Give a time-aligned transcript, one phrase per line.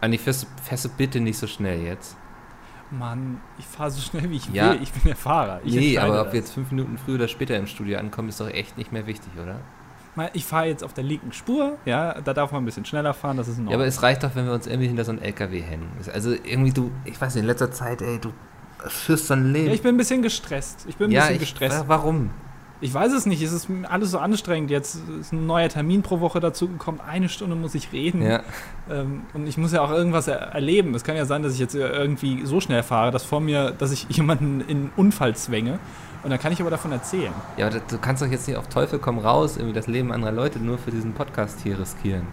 [0.00, 2.16] Anni, fährst, fährst du bitte nicht so schnell jetzt?
[2.90, 4.72] Mann, ich fahre so schnell wie ich Ja.
[4.72, 4.82] will.
[4.82, 5.60] Ich bin der Fahrer.
[5.64, 6.32] Ich nee, aber ob das.
[6.32, 9.06] wir jetzt fünf Minuten früher oder später im Studio ankommen, ist doch echt nicht mehr
[9.06, 9.60] wichtig, oder?
[10.34, 11.78] Ich fahre jetzt auf der linken Spur.
[11.86, 13.36] Ja, da darf man ein bisschen schneller fahren.
[13.38, 15.22] Das ist in Ja, aber es reicht doch, wenn wir uns irgendwie hinter so einen
[15.22, 15.88] LKW hängen.
[16.12, 18.30] Also irgendwie du, ich weiß nicht, in letzter Zeit, ey, du
[18.88, 19.68] führst so ein Leben.
[19.68, 20.84] Ja, ich bin ein bisschen gestresst.
[20.88, 21.78] Ich bin ein Ja, bisschen ich, gestresst.
[21.80, 22.30] wa- warum?
[22.82, 23.42] Ich weiß es nicht.
[23.42, 24.70] Es ist alles so anstrengend.
[24.70, 27.00] Jetzt ist ein neuer Termin pro Woche dazugekommen.
[27.00, 28.22] Eine Stunde muss ich reden.
[28.22, 28.42] Ja,
[28.90, 30.94] Ähm, und ich muss ja auch irgendwas er erleben.
[30.94, 33.92] Es kann ja sein, dass ich jetzt irgendwie so schnell fahre, dass vor mir, dass
[33.92, 35.78] ich jemanden in einen Unfall zwänge.
[36.22, 37.32] Und dann kann ich aber davon erzählen.
[37.56, 40.32] ja aber du kannst doch jetzt nicht auf Teufel komm raus, irgendwie das Leben anderer
[40.32, 42.26] Leute nur für diesen Podcast hier riskieren.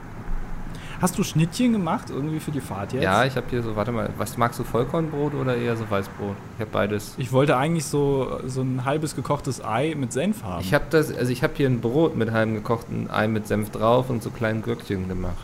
[0.99, 3.03] Hast du Schnittchen gemacht irgendwie für die Fahrt jetzt?
[3.03, 6.35] Ja, ich habe hier so, warte mal, was magst du, Vollkornbrot oder eher so Weißbrot?
[6.55, 7.13] Ich habe beides.
[7.17, 10.61] Ich wollte eigentlich so, so ein halbes gekochtes Ei mit Senf haben.
[10.61, 13.69] Ich habe das, also ich habe hier ein Brot mit halbem gekochten Ei mit Senf
[13.69, 15.37] drauf und so kleinen Gürkchen gemacht.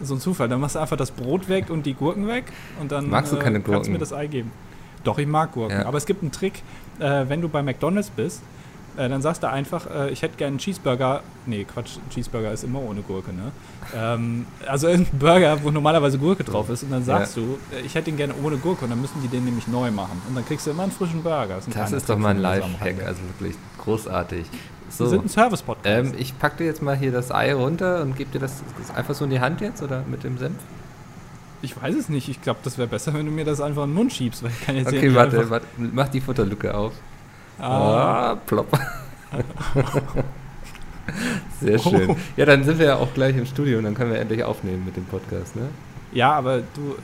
[0.00, 0.48] so ein Zufall.
[0.48, 2.44] Dann machst du einfach das Brot weg und die Gurken weg
[2.80, 3.92] und dann Magst du keine kannst du Gurken?
[3.92, 4.50] mir das Ei geben.
[5.04, 5.78] Doch, ich mag Gurken.
[5.80, 5.86] Ja.
[5.86, 6.62] Aber es gibt einen Trick,
[7.00, 8.40] äh, wenn du bei McDonalds bist,
[8.96, 11.22] äh, dann sagst du einfach, äh, ich hätte gerne einen Cheeseburger.
[11.46, 13.52] Nee, Quatsch, ein Cheeseburger ist immer ohne Gurke, ne?
[13.94, 17.94] Ähm, also irgendein Burger, wo normalerweise Gurke drauf ist und dann sagst du, äh, ich
[17.94, 20.20] hätte ihn gerne ohne Gurke und dann müssen die den nämlich neu machen.
[20.28, 21.56] Und dann kriegst du immer einen frischen Burger.
[21.56, 23.06] Das kleiner ist doch mal ein so Rande.
[23.06, 24.46] also wirklich großartig.
[24.96, 26.12] Wir sind So, ein Service-Podcast.
[26.12, 28.94] ähm, ich pack dir jetzt mal hier das Ei runter und gebe dir das, das
[28.96, 30.56] einfach so in die Hand jetzt oder mit dem Senf?
[31.62, 32.28] ich weiß es nicht.
[32.28, 34.42] Ich glaube, das wäre besser, wenn du mir das einfach in den Mund schiebst.
[34.42, 36.92] Weil ich kann jetzt Okay, warte, warte, mach die Futterlücke auf.
[37.58, 38.68] Ah, Ah, plopp.
[41.60, 42.10] Sehr schön.
[42.10, 42.16] Oh.
[42.36, 44.84] Ja, dann sind wir ja auch gleich im Studio und dann können wir endlich aufnehmen
[44.84, 45.68] mit dem Podcast, ne?
[46.12, 46.96] Ja, aber du,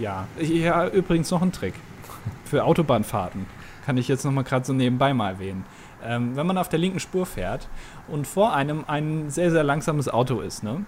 [0.00, 0.26] ja.
[0.36, 1.74] Ich, ja, übrigens noch ein Trick.
[2.44, 3.46] Für Autobahnfahrten.
[3.84, 5.64] Kann ich jetzt nochmal gerade so nebenbei mal erwähnen.
[6.04, 7.68] Ähm, wenn man auf der linken Spur fährt
[8.06, 10.84] und vor einem ein sehr, sehr langsames Auto ist, ne?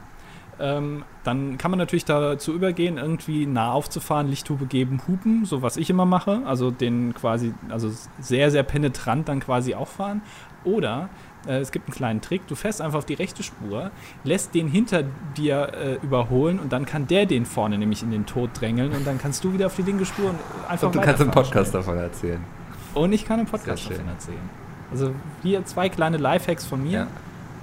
[0.60, 5.76] Ähm, dann kann man natürlich dazu übergehen, irgendwie nah aufzufahren, Lichthube geben, hupen, so was
[5.76, 6.42] ich immer mache.
[6.44, 10.20] Also den quasi, also sehr, sehr penetrant dann quasi auch fahren.
[10.64, 11.08] Oder
[11.46, 13.90] äh, es gibt einen kleinen Trick, du fährst einfach auf die rechte Spur,
[14.24, 15.04] lässt den hinter
[15.36, 19.06] dir äh, überholen und dann kann der den vorne nämlich in den Tod drängeln und
[19.06, 21.30] dann kannst du wieder auf die linke Spur und einfach Und du kannst im weiterfahren
[21.32, 21.82] Podcast schnell.
[21.82, 22.44] davon erzählen.
[22.92, 24.50] Und ich kann im Podcast davon erzählen.
[24.90, 25.12] Also
[25.42, 27.06] hier zwei kleine Lifehacks von mir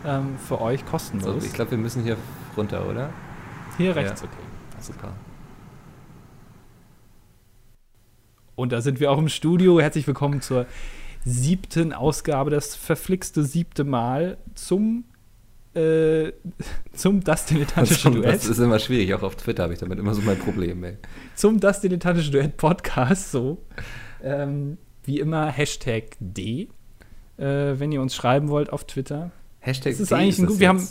[0.05, 0.17] Ja.
[0.19, 1.43] ähm, für euch kostenlos.
[1.45, 2.17] ich glaube, wir müssen hier
[2.57, 3.13] runter, oder?
[3.77, 4.27] hier rechts, ja.
[4.27, 4.43] okay.
[4.79, 5.13] Super.
[8.55, 9.79] Und da sind wir auch im Studio.
[9.79, 10.65] Herzlich willkommen zur
[11.23, 15.03] siebten Ausgabe, das verflixte siebte Mal zum
[15.75, 16.31] äh,
[16.93, 18.35] zum Das Dilettantische Duett.
[18.35, 20.97] das ist immer schwierig, auch auf Twitter habe ich damit immer so mein Problem, ey.
[21.35, 23.31] zum Das Dilettantische Duett Podcast.
[23.31, 23.63] So.
[24.23, 26.69] Ähm, wie immer Hashtag D,
[27.37, 27.45] äh,
[27.79, 29.31] wenn ihr uns schreiben wollt auf Twitter.
[29.59, 30.59] Hashtag Das ist D eigentlich ein es gut.
[30.59, 30.87] Wir haben.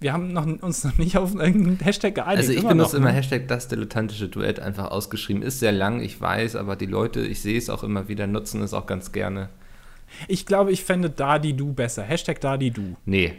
[0.00, 2.38] Wir haben noch, uns noch nicht auf irgendeinen Hashtag geeinigt.
[2.38, 3.16] Also ich immer benutze noch, immer ne?
[3.16, 5.42] Hashtag das dilettantische Duett einfach ausgeschrieben.
[5.42, 8.62] Ist sehr lang, ich weiß, aber die Leute, ich sehe es auch immer wieder, nutzen
[8.62, 9.48] es auch ganz gerne.
[10.28, 12.02] Ich glaube, ich fände da die du besser.
[12.02, 12.96] Hashtag da die du.
[13.06, 13.34] Nee,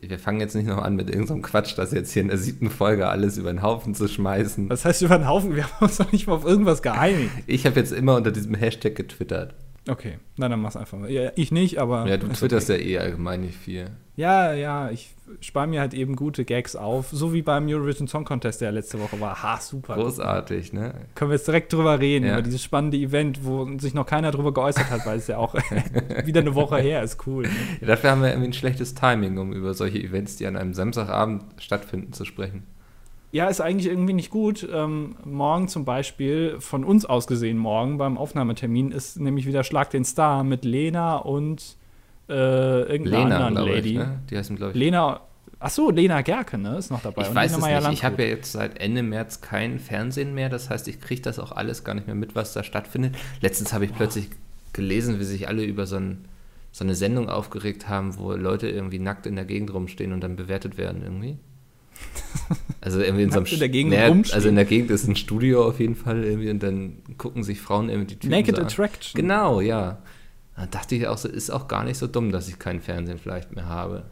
[0.00, 2.70] wir fangen jetzt nicht noch an mit irgendeinem Quatsch, das jetzt hier in der siebten
[2.70, 4.68] Folge alles über den Haufen zu schmeißen.
[4.68, 7.30] Das heißt über den Haufen, wir haben uns noch nicht mal auf irgendwas geeinigt.
[7.46, 9.54] Ich habe jetzt immer unter diesem Hashtag getwittert.
[9.88, 11.10] Okay, na dann mach's einfach mal.
[11.10, 12.06] Ja, ich nicht, aber.
[12.06, 12.82] Ja, du twitterst okay.
[12.92, 13.90] ja eh allgemein nicht viel.
[14.14, 17.08] Ja, ja, ich spare mir halt eben gute Gags auf.
[17.10, 19.42] So wie beim Eurovision Song Contest, der letzte Woche war.
[19.42, 19.94] Ha, super.
[19.94, 20.92] Großartig, ne?
[21.14, 22.32] Können wir jetzt direkt drüber reden, Ja.
[22.34, 25.54] über dieses spannende Event, wo sich noch keiner drüber geäußert hat, weil es ja auch
[26.24, 27.26] wieder eine Woche her ist.
[27.26, 27.44] Cool.
[27.44, 27.50] Ne?
[27.80, 30.74] Ja, dafür haben wir irgendwie ein schlechtes Timing, um über solche Events, die an einem
[30.74, 32.64] Samstagabend stattfinden, zu sprechen.
[33.32, 34.68] Ja, ist eigentlich irgendwie nicht gut.
[34.72, 39.90] Ähm, morgen zum Beispiel, von uns aus gesehen, morgen beim Aufnahmetermin ist nämlich wieder Schlag
[39.90, 41.76] den Star mit Lena und
[42.28, 43.98] äh, irgendeiner Lena, anderen glaube ich, Lady.
[43.98, 44.20] ne?
[44.30, 44.78] Die heißen, glaube ich.
[44.78, 45.20] Lena,
[45.60, 47.22] ach so, Lena Gerke, ne, ist noch dabei.
[47.22, 47.98] Ich Und weiß Lena es nicht.
[47.98, 50.48] Ich habe ja jetzt seit Ende März kein Fernsehen mehr.
[50.48, 53.16] Das heißt, ich kriege das auch alles gar nicht mehr mit, was da stattfindet.
[53.40, 54.30] Letztens habe ich plötzlich
[54.72, 56.24] gelesen, wie sich alle über so, ein,
[56.72, 60.34] so eine Sendung aufgeregt haben, wo Leute irgendwie nackt in der Gegend rumstehen und dann
[60.34, 61.38] bewertet werden irgendwie.
[62.80, 64.22] Also irgendwie in so einem in der Gegend Naja?
[64.32, 67.60] Also in der Gegend ist ein Studio auf jeden Fall irgendwie und dann gucken sich
[67.60, 68.66] Frauen irgendwie die Typen Naked so an.
[68.66, 69.20] Attraction.
[69.20, 69.98] Genau, ja.
[70.56, 73.18] Da dachte ich auch so, ist auch gar nicht so dumm, dass ich kein Fernsehen
[73.18, 74.04] vielleicht mehr habe.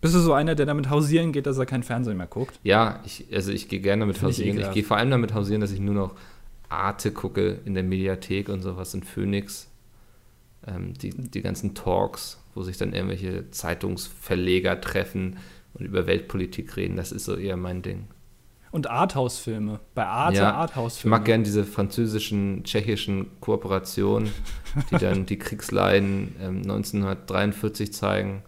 [0.00, 2.60] Bist du so einer, der damit hausieren geht, dass er kein Fernsehen mehr guckt?
[2.62, 4.50] Ja, ich, also ich gehe gerne damit Finde ich hausieren.
[4.50, 4.74] Ich, ekelhaft.
[4.74, 6.14] gehe vor allem damit hausieren, dass ich nur noch
[6.68, 9.68] Arte gucke in der Mediathek und sowas in Phoenix.
[10.66, 15.38] Ähm, die, die ganzen Talks, wo sich dann irgendwelche Zeitungsverleger treffen
[15.78, 18.08] und über Weltpolitik reden, das ist so eher mein Ding.
[18.72, 19.80] Und Arthouse-Filme.
[19.94, 21.16] Bei Arte Ja, Ich Arthouse-Filme.
[21.16, 24.30] mag gern diese französischen, tschechischen Kooperationen,
[24.90, 28.42] die dann die Kriegsleiden ähm, 1943 zeigen.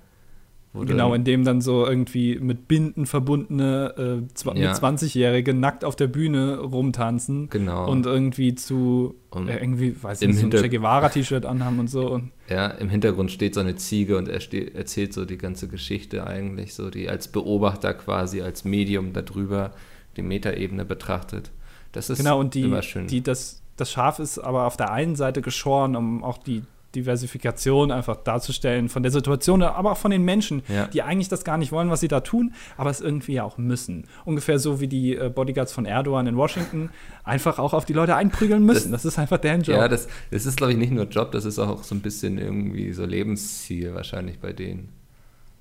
[0.74, 4.72] Genau, in dem dann so irgendwie mit Binden verbundene äh, ja.
[4.72, 7.48] 20-Jährige nackt auf der Bühne rumtanzen.
[7.48, 7.90] Genau.
[7.90, 12.10] Und irgendwie zu, äh, irgendwie, weiß ich nicht, so ein Che Guevara-T-Shirt anhaben und so.
[12.10, 14.40] Und ja, im Hintergrund steht so eine Ziege und er
[14.74, 19.72] erzählt so die ganze Geschichte eigentlich, so die als Beobachter quasi, als Medium darüber
[20.16, 21.50] die Metaebene betrachtet.
[21.92, 23.06] Das ist genau, und die, immer schön.
[23.06, 26.62] Die, das, das Schaf ist aber auf der einen Seite geschoren, um auch die
[26.94, 30.86] Diversifikation einfach darzustellen von der Situation, aber auch von den Menschen, ja.
[30.86, 33.58] die eigentlich das gar nicht wollen, was sie da tun, aber es irgendwie ja auch
[33.58, 34.06] müssen.
[34.24, 36.90] Ungefähr so wie die äh, Bodyguards von Erdogan in Washington
[37.24, 38.90] einfach auch auf die Leute einprügeln müssen.
[38.90, 39.76] Das, das ist einfach deren Job.
[39.76, 42.38] Ja, das, das ist, glaube ich, nicht nur Job, das ist auch so ein bisschen
[42.38, 44.88] irgendwie so Lebensziel wahrscheinlich bei denen.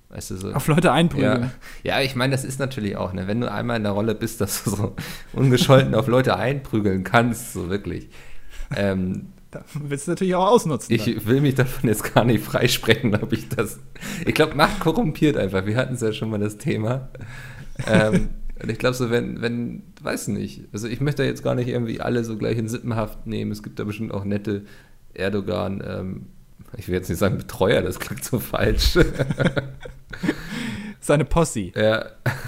[0.10, 1.52] Weißt du, so, auf Leute einprügeln.
[1.84, 4.16] Ja, ja ich meine, das ist natürlich auch, ne, wenn du einmal in der Rolle
[4.16, 4.96] bist, dass du so
[5.34, 8.08] ungescholten auf Leute einprügeln kannst, so wirklich.
[8.74, 10.94] Ähm, da willst du natürlich auch ausnutzen.
[10.94, 11.26] Ich dann.
[11.26, 13.80] will mich davon jetzt gar nicht freisprechen, ob ich das.
[14.26, 15.66] Ich glaube, Macht korrumpiert einfach.
[15.66, 17.10] Wir hatten es ja schon mal das Thema.
[17.88, 18.30] ähm,
[18.62, 22.02] und ich glaube so, wenn, wenn, weiß nicht, also ich möchte jetzt gar nicht irgendwie
[22.02, 23.52] alle so gleich in Sippenhaft nehmen.
[23.52, 24.66] Es gibt da bestimmt auch nette
[25.14, 26.26] Erdogan, ähm,
[26.76, 28.98] ich will jetzt nicht sagen Betreuer, das klingt so falsch.
[31.08, 31.72] Seine Posse.
[31.74, 32.06] Ja.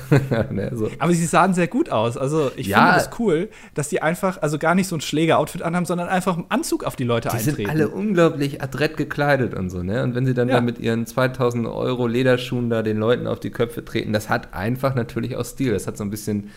[0.52, 0.90] ne, so.
[1.00, 2.18] Aber sie sahen sehr gut aus.
[2.18, 2.78] Also ich ja.
[2.78, 6.36] finde das cool, dass die einfach, also gar nicht so ein Schläger-Outfit anhaben, sondern einfach
[6.36, 7.58] einen Anzug auf die Leute die eintreten.
[7.58, 10.04] Die sind alle unglaublich adrett gekleidet und so, ne?
[10.04, 10.56] Und wenn sie dann ja.
[10.56, 14.54] da mit ihren 2000 Euro Lederschuhen da den Leuten auf die Köpfe treten, das hat
[14.54, 15.72] einfach natürlich auch Stil.
[15.72, 16.50] Das hat so ein bisschen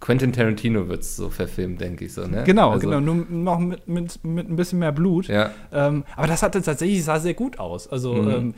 [0.00, 2.26] Quentin Tarantino wird es so verfilmt, denke ich so.
[2.26, 2.42] Ne?
[2.44, 5.28] Genau, also, genau, nur noch mit, mit, mit ein bisschen mehr Blut.
[5.28, 5.50] Ja.
[5.72, 7.86] Ähm, aber das hatte tatsächlich, sah sehr gut aus.
[7.86, 8.30] Also mhm.
[8.30, 8.54] ähm,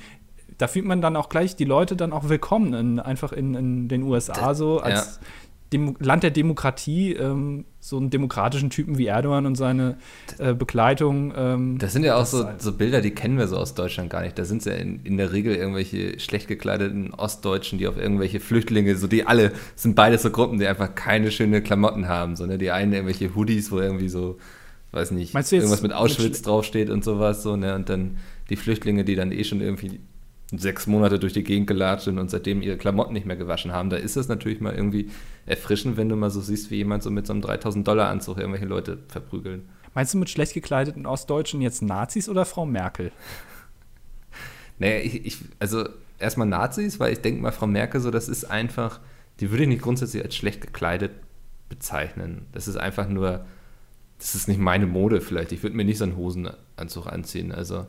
[0.62, 3.88] da fühlt man dann auch gleich die Leute dann auch willkommen, in, einfach in, in
[3.88, 5.26] den USA so als ja.
[5.72, 9.96] Demo Land der Demokratie, ähm, so einen demokratischen Typen wie Erdogan und seine
[10.38, 11.32] äh, Begleitung.
[11.36, 14.22] Ähm, das sind ja auch so, so, Bilder, die kennen wir so aus Deutschland gar
[14.22, 14.38] nicht.
[14.38, 18.38] Da sind es ja in, in, der Regel irgendwelche schlecht gekleideten Ostdeutschen, die auf irgendwelche
[18.38, 22.36] Flüchtlinge, so die alle, sind beide so Gruppen, die einfach keine schönen Klamotten haben.
[22.36, 22.56] So, ne?
[22.56, 24.38] Die einen irgendwelche Hoodies, wo irgendwie so,
[24.92, 27.42] weiß nicht, irgendwas mit Auschwitz mit draufsteht und sowas.
[27.42, 27.74] So, ne?
[27.74, 28.18] Und dann
[28.48, 29.98] die Flüchtlinge, die dann eh schon irgendwie
[30.58, 33.90] sechs Monate durch die Gegend gelatscht sind und seitdem ihre Klamotten nicht mehr gewaschen haben,
[33.90, 35.10] da ist es natürlich mal irgendwie
[35.46, 38.38] erfrischend, wenn du mal so siehst, wie jemand so mit so einem 3000 Dollar Anzug
[38.38, 39.68] irgendwelche Leute verprügeln.
[39.94, 43.12] Meinst du mit schlecht gekleideten Ostdeutschen jetzt Nazis oder Frau Merkel?
[44.78, 45.88] Naja, ich, ich also
[46.18, 48.98] erstmal Nazis, weil ich denke mal, Frau Merkel so, das ist einfach,
[49.38, 51.12] die würde ich nicht grundsätzlich als schlecht gekleidet
[51.68, 52.46] bezeichnen.
[52.50, 53.44] Das ist einfach nur,
[54.18, 55.52] das ist nicht meine Mode vielleicht.
[55.52, 57.86] Ich würde mir nicht so einen Hosenanzug anziehen, also.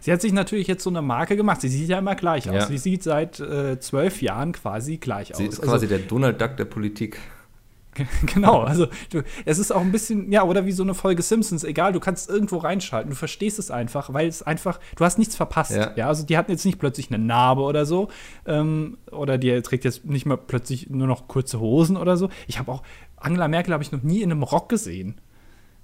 [0.00, 1.60] Sie hat sich natürlich jetzt so eine Marke gemacht.
[1.60, 2.54] Sie sieht ja immer gleich aus.
[2.54, 2.66] Ja.
[2.66, 5.38] Sie sieht seit äh, zwölf Jahren quasi gleich Sie aus.
[5.38, 7.18] Sie ist quasi also, der Donald Duck der Politik.
[8.26, 11.64] Genau, also du, es ist auch ein bisschen, ja, oder wie so eine Folge Simpsons,
[11.64, 15.36] egal, du kannst irgendwo reinschalten, du verstehst es einfach, weil es einfach, du hast nichts
[15.36, 15.72] verpasst.
[15.72, 18.08] Ja, ja also die hatten jetzt nicht plötzlich eine Narbe oder so,
[18.46, 22.30] ähm, oder die trägt jetzt nicht mal plötzlich nur noch kurze Hosen oder so.
[22.46, 22.82] Ich habe auch,
[23.16, 25.20] Angela Merkel habe ich noch nie in einem Rock gesehen.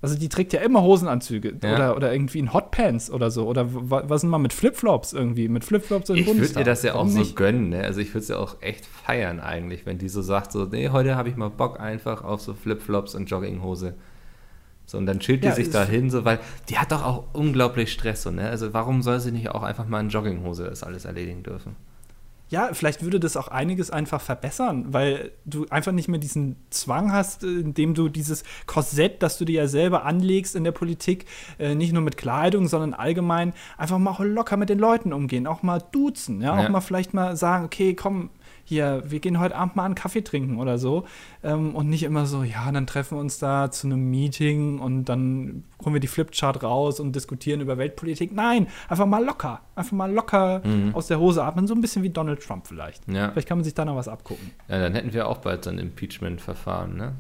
[0.07, 1.75] Also die trägt ja immer Hosenanzüge ja.
[1.75, 3.45] oder, oder irgendwie in Hotpants oder so.
[3.49, 5.49] Oder was sind mal mit Flipflops irgendwie?
[5.49, 7.35] Mit Flipflops im Ich würde dir das ja Warum auch so nicht?
[7.35, 7.83] gönnen, ne?
[7.83, 10.91] Also ich würde es ja auch echt feiern eigentlich, wenn die so sagt, so, nee,
[10.91, 13.95] heute habe ich mal Bock einfach auf so Flipflops und Jogginghose.
[14.87, 16.39] So, und dann chillt die ja, sich da hin, so, weil
[16.69, 18.49] die hat doch auch unglaublich Stress, so, ne?
[18.49, 21.75] Also warum soll sie nicht auch einfach mal in Jogginghose das alles erledigen dürfen?
[22.49, 27.13] Ja, vielleicht würde das auch einiges einfach verbessern, weil du einfach nicht mehr diesen Zwang
[27.13, 31.27] hast, indem du dieses Korsett, das du dir ja selber anlegst in der Politik,
[31.59, 35.63] äh, nicht nur mit Kleidung, sondern allgemein einfach mal locker mit den Leuten umgehen, auch
[35.63, 36.65] mal duzen, ja, ja.
[36.65, 38.31] auch mal vielleicht mal sagen, okay, komm,
[38.69, 41.07] hier, wir gehen heute Abend mal einen Kaffee trinken oder so.
[41.45, 45.05] Ähm, und nicht immer so, ja, dann treffen wir uns da zu einem Meeting und
[45.05, 48.35] dann holen wir die Flipchart raus und diskutieren über Weltpolitik.
[48.35, 49.61] Nein, einfach mal locker.
[49.77, 50.95] Einfach mal locker mhm.
[50.97, 51.69] aus der Hose atmen.
[51.69, 53.09] So ein bisschen wie Donald Trump vielleicht.
[53.09, 53.31] Ja.
[53.31, 54.51] Vielleicht kann man sich da noch was abgucken.
[54.69, 57.13] Ja, dann hätten wir auch bald so ein Impeachment-Verfahren, ne?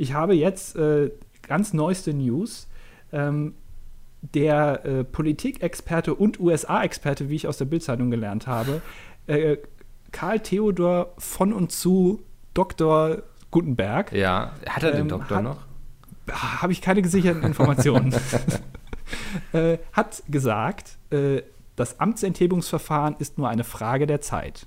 [0.00, 1.10] Ich habe jetzt äh,
[1.42, 2.68] ganz neueste News.
[3.12, 3.54] Ähm,
[4.34, 8.82] der äh, Politikexperte und USA-Experte, wie ich aus der Bildzeitung gelernt habe,
[9.28, 9.58] äh,
[10.12, 12.22] Karl Theodor von und zu
[12.54, 13.22] Dr.
[13.50, 14.12] Gutenberg.
[14.12, 15.58] Ja, hat er den ähm, Doktor hat, noch?
[16.30, 18.14] Habe ich keine gesicherten Informationen.
[19.52, 21.42] äh, hat gesagt, äh,
[21.76, 24.66] das Amtsenthebungsverfahren ist nur eine Frage der Zeit.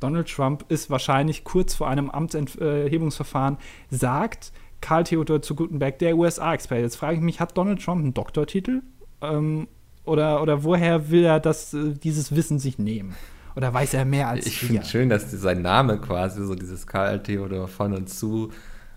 [0.00, 3.56] Donald Trump ist wahrscheinlich kurz vor einem Amtsenthebungsverfahren,
[3.90, 6.82] sagt Karl Theodor zu Gutenberg, der USA-Experte.
[6.82, 8.82] Jetzt frage ich mich, hat Donald Trump einen Doktortitel?
[9.22, 9.68] Ähm,
[10.04, 13.16] oder, oder woher will er das, äh, dieses Wissen sich nehmen?
[13.56, 14.66] Oder weiß er mehr als ich wir?
[14.66, 18.52] Ich finde schön, dass sein Name quasi, so dieses Karl Theodor von und zu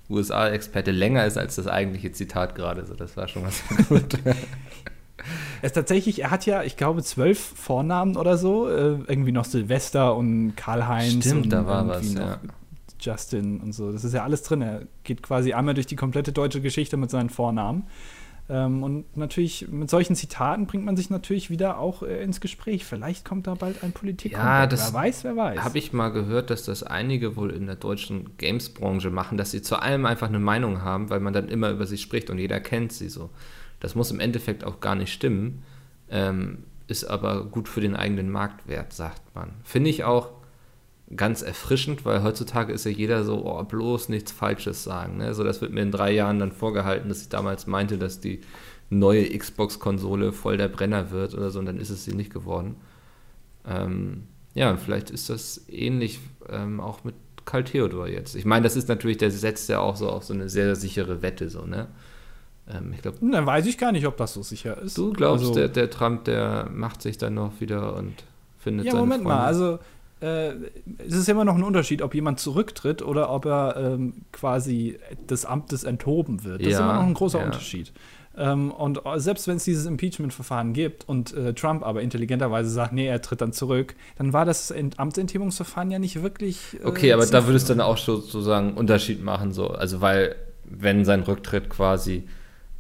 [0.09, 2.85] USA-Experte, länger ist als das eigentliche Zitat gerade.
[2.85, 4.17] So, das war schon was gut.
[5.61, 8.69] Er ist tatsächlich, er hat ja, ich glaube, zwölf Vornamen oder so.
[8.69, 11.25] Äh, irgendwie noch Silvester und Karl-Heinz.
[11.25, 12.39] Stimmt, und da war was, ja.
[12.99, 13.91] Justin und so.
[13.91, 14.61] Das ist ja alles drin.
[14.61, 17.83] Er geht quasi einmal durch die komplette deutsche Geschichte mit seinen Vornamen.
[18.51, 22.83] Ähm, und natürlich, mit solchen Zitaten bringt man sich natürlich wieder auch äh, ins Gespräch.
[22.83, 24.31] Vielleicht kommt da bald ein Politik.
[24.31, 25.59] Ja, das wer weiß, wer weiß.
[25.59, 29.61] Habe ich mal gehört, dass das einige wohl in der deutschen Games-Branche machen, dass sie
[29.61, 32.59] zu allem einfach eine Meinung haben, weil man dann immer über sie spricht und jeder
[32.59, 33.29] kennt sie so.
[33.79, 35.63] Das muss im Endeffekt auch gar nicht stimmen,
[36.09, 39.51] ähm, ist aber gut für den eigenen Marktwert, sagt man.
[39.63, 40.31] Finde ich auch
[41.15, 45.17] ganz erfrischend, weil heutzutage ist ja jeder so, oh, bloß nichts Falsches sagen.
[45.17, 45.33] Ne?
[45.33, 48.41] So, das wird mir in drei Jahren dann vorgehalten, dass ich damals meinte, dass die
[48.89, 52.75] neue Xbox-Konsole voll der Brenner wird oder so, und dann ist es sie nicht geworden.
[53.67, 58.35] Ähm, ja, vielleicht ist das ähnlich ähm, auch mit Karl Theodor jetzt.
[58.35, 61.21] Ich meine, das ist natürlich, der setzt ja auch so auf so eine sehr sichere
[61.21, 61.87] Wette, so, ne?
[62.67, 63.17] Ähm, ich glaube.
[63.21, 64.97] Dann weiß ich gar nicht, ob das so sicher ist.
[64.97, 68.13] Du glaubst, also, der, der Trump, der macht sich dann noch wieder und
[68.59, 69.29] findet Ja, Moment Freunde.
[69.29, 69.79] mal, also
[70.21, 70.53] äh,
[70.99, 74.99] es ist immer noch ein Unterschied, ob jemand zurücktritt oder ob er ähm, quasi
[75.29, 76.61] des Amtes enthoben wird.
[76.61, 77.45] Das ja, ist immer noch ein großer ja.
[77.45, 77.93] Unterschied.
[78.37, 83.07] Ähm, und selbst wenn es dieses Impeachment-Verfahren gibt und äh, Trump aber intelligenterweise sagt, nee,
[83.07, 86.77] er tritt dann zurück, dann war das Amtsenthebungsverfahren ja nicht wirklich.
[86.81, 89.67] Äh, okay, aber da würdest du dann auch sozusagen einen Unterschied machen, so.
[89.67, 92.27] Also, weil, wenn sein Rücktritt quasi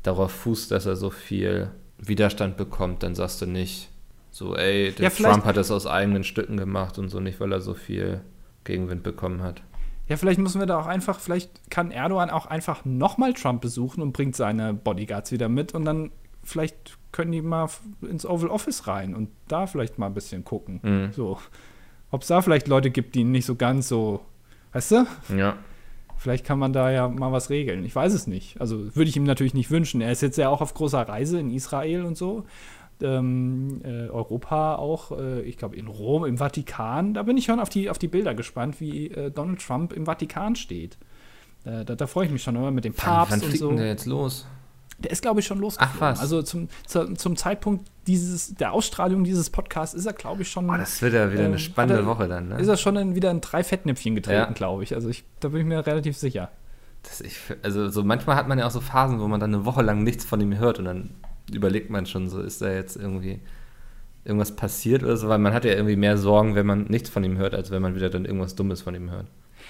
[0.03, 3.88] darauf fußt, dass er so viel Widerstand bekommt, dann sagst du nicht,
[4.31, 7.61] so, ey, ja, Trump hat das aus eigenen Stücken gemacht und so nicht, weil er
[7.61, 8.21] so viel
[8.63, 9.63] Gegenwind bekommen hat.
[10.07, 14.01] Ja, vielleicht müssen wir da auch einfach, vielleicht kann Erdogan auch einfach nochmal Trump besuchen
[14.01, 16.11] und bringt seine Bodyguards wieder mit und dann
[16.43, 17.69] vielleicht können die mal
[18.01, 20.79] ins Oval Office rein und da vielleicht mal ein bisschen gucken.
[20.81, 21.11] Mhm.
[21.13, 21.39] So.
[22.11, 24.21] Ob es da vielleicht Leute gibt, die nicht so ganz so,
[24.73, 25.07] weißt du?
[25.37, 25.57] Ja.
[26.17, 27.85] Vielleicht kann man da ja mal was regeln.
[27.85, 28.59] Ich weiß es nicht.
[28.59, 30.01] Also würde ich ihm natürlich nicht wünschen.
[30.01, 32.45] Er ist jetzt ja auch auf großer Reise in Israel und so
[33.01, 37.13] ähm, äh, Europa auch, äh, ich glaube in Rom, im Vatikan.
[37.13, 40.05] Da bin ich schon auf die, auf die Bilder gespannt, wie äh, Donald Trump im
[40.05, 40.97] Vatikan steht.
[41.65, 43.67] Äh, da, da freue ich mich schon immer mit dem Papst wann, wann und so.
[43.69, 44.47] Denn der jetzt los?
[44.99, 45.97] Der ist, glaube ich, schon losgeflogen.
[45.97, 46.19] Ach was.
[46.19, 50.69] Also zum, zu, zum Zeitpunkt dieses, der Ausstrahlung dieses Podcasts ist er, glaube ich, schon.
[50.69, 52.59] Oh, das wird ja wieder eine ähm, spannende er, Woche dann, ne?
[52.59, 54.51] Ist er schon in, wieder in drei Fettnäpfchen getreten, ja.
[54.51, 54.95] glaube ich.
[54.95, 56.49] Also ich, da bin ich mir relativ sicher.
[57.23, 59.81] Ich, also so manchmal hat man ja auch so Phasen, wo man dann eine Woche
[59.81, 61.11] lang nichts von ihm hört und dann
[61.55, 63.39] überlegt man schon so, ist da jetzt irgendwie
[64.25, 67.23] irgendwas passiert oder so, weil man hat ja irgendwie mehr Sorgen, wenn man nichts von
[67.23, 69.27] ihm hört, als wenn man wieder dann irgendwas Dummes von ihm hört.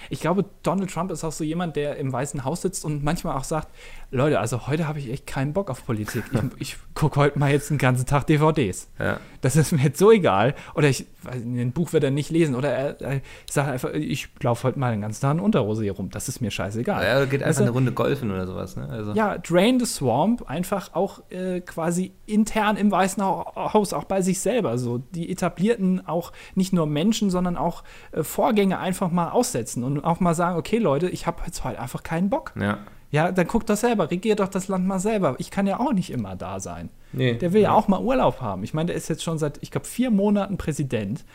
[0.09, 3.36] Ich glaube, Donald Trump ist auch so jemand, der im Weißen Haus sitzt und manchmal
[3.36, 3.67] auch sagt,
[4.12, 6.24] Leute, also heute habe ich echt keinen Bock auf Politik.
[6.31, 8.88] Ich, ich gucke heute mal jetzt den ganzen Tag DVDs.
[8.98, 9.19] Ja.
[9.41, 10.55] Das ist mir jetzt so egal.
[10.74, 12.55] Oder ich, ein Buch wird er nicht lesen.
[12.55, 15.93] Oder er, er sagt einfach, ich laufe heute mal den ganzen Tag in Unterhose hier
[15.93, 16.09] rum.
[16.09, 17.03] Das ist mir scheißegal.
[17.03, 18.75] Ja, er geht einfach also, eine Runde golfen oder sowas.
[18.75, 18.88] Ne?
[18.89, 19.13] Also.
[19.13, 24.39] Ja, Drain the Swamp, einfach auch äh, quasi intern im Weißen Haus, auch bei sich
[24.39, 24.77] selber.
[24.77, 30.03] So die etablierten auch nicht nur Menschen, sondern auch äh, Vorgänge einfach mal aussetzen und
[30.03, 32.53] auch mal sagen, okay Leute, ich habe jetzt heute einfach keinen Bock.
[32.59, 32.79] Ja.
[33.11, 35.35] Ja, dann guckt doch selber, regiert doch das Land mal selber.
[35.39, 36.89] Ich kann ja auch nicht immer da sein.
[37.11, 37.69] Nee, der will ja.
[37.69, 38.63] ja auch mal Urlaub haben.
[38.63, 41.25] Ich meine, der ist jetzt schon seit, ich glaube, vier Monaten Präsident.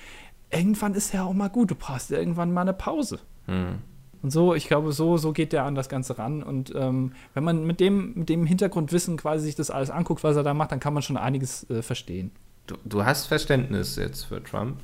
[0.51, 1.73] Irgendwann ist ja auch mal gut.
[1.73, 3.19] Du brauchst irgendwann mal eine Pause.
[3.47, 3.79] Hm.
[4.23, 6.43] Und so, ich glaube, so, so geht der an das Ganze ran.
[6.43, 10.37] Und ähm, wenn man mit dem, mit dem Hintergrundwissen quasi sich das alles anguckt, was
[10.37, 12.31] er da macht, dann kann man schon einiges äh, verstehen.
[12.67, 14.79] Du, du hast Verständnis jetzt für Trump?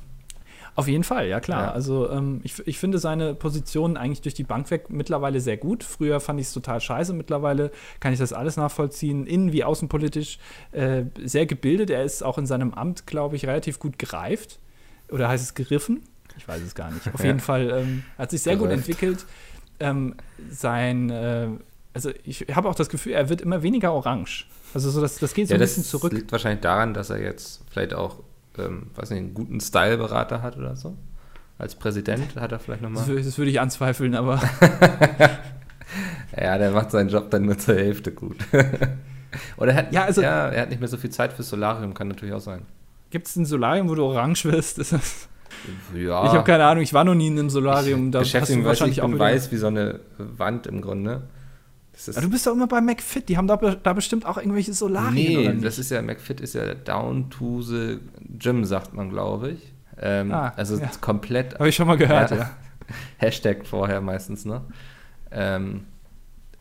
[0.75, 1.63] Auf jeden Fall, ja klar.
[1.67, 1.71] Ja.
[1.71, 5.83] Also ähm, ich, ich finde seine Position eigentlich durch die Bank weg mittlerweile sehr gut.
[5.83, 7.13] Früher fand ich es total scheiße.
[7.13, 10.39] Mittlerweile kann ich das alles nachvollziehen, innen- wie außenpolitisch.
[10.71, 11.89] Äh, sehr gebildet.
[11.89, 14.59] Er ist auch in seinem Amt, glaube ich, relativ gut gereift.
[15.09, 16.03] Oder heißt es geriffen?
[16.37, 17.13] Ich weiß es gar nicht.
[17.13, 17.25] Auf ja.
[17.27, 18.69] jeden Fall ähm, hat sich sehr Gereift.
[18.71, 19.25] gut entwickelt.
[19.81, 20.15] Ähm,
[20.49, 21.47] sein, äh,
[21.93, 24.45] also ich habe auch das Gefühl, er wird immer weniger orange.
[24.73, 26.11] Also so das, das geht so ja, ein bisschen zurück.
[26.11, 28.19] Das liegt wahrscheinlich daran, dass er jetzt vielleicht auch
[28.57, 30.97] ähm, weiß nicht, einen guten Style-Berater hat oder so.
[31.57, 33.05] Als Präsident hat er vielleicht nochmal.
[33.05, 34.41] Das, das würde ich anzweifeln, aber.
[36.37, 38.37] ja, der macht seinen Job dann nur zur Hälfte gut.
[39.57, 41.93] oder er hat, ja, also, ja, er hat nicht mehr so viel Zeit fürs Solarium,
[41.93, 42.63] kann natürlich auch sein.
[43.11, 44.79] Gibt es ein Solarium, wo du orange wirst?
[44.79, 45.27] Ist das
[45.93, 46.25] ja.
[46.25, 48.05] Ich habe keine Ahnung, ich war noch nie in einem Solarium.
[48.07, 51.23] Ich da beschäftige mich wahrscheinlich ich bin auch weiß wie so eine Wand im Grunde.
[52.05, 55.57] Du bist doch immer bei McFit, die haben da, da bestimmt auch irgendwelche Solarien.
[55.57, 57.99] Nee, das ist ja, McFit ist ja down to the
[58.37, 59.73] Gym, sagt man, glaube ich.
[59.99, 60.89] Ähm, ah, also ja.
[60.99, 61.55] komplett.
[61.55, 62.37] Habe ich schon mal gehört, ja.
[62.37, 62.49] ja.
[63.17, 64.61] Hashtag vorher meistens, ne?
[65.31, 65.85] Ähm,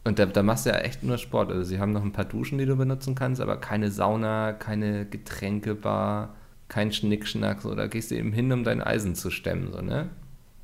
[0.05, 1.51] und da, da, machst du ja echt nur Sport.
[1.51, 5.07] Also sie haben noch ein paar Duschen, die du benutzen kannst, aber keine Sauna, keine
[5.07, 6.35] Getränkebar,
[6.69, 7.63] kein Schnickschnack.
[7.63, 10.09] So, da gehst du eben hin, um dein Eisen zu stemmen, so, ne?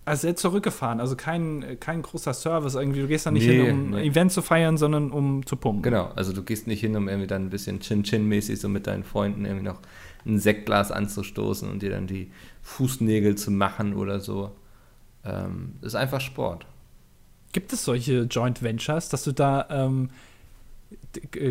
[0.06, 3.00] Also sehr zurückgefahren, also kein, kein großer Service irgendwie.
[3.00, 4.06] Du gehst da nicht Nee, hin, um ein nee.
[4.06, 5.82] Event zu feiern, sondern um zu pumpen.
[5.82, 9.02] Genau, also du gehst nicht hin, um irgendwie dann ein bisschen Chin-Chin-mäßig so mit deinen
[9.02, 9.80] Freunden irgendwie noch
[10.25, 12.30] ein Sektglas anzustoßen und dir dann die
[12.62, 14.52] Fußnägel zu machen oder so.
[15.25, 16.66] Ähm, ist einfach Sport.
[17.50, 20.10] Gibt es solche Joint Ventures, dass du da ähm,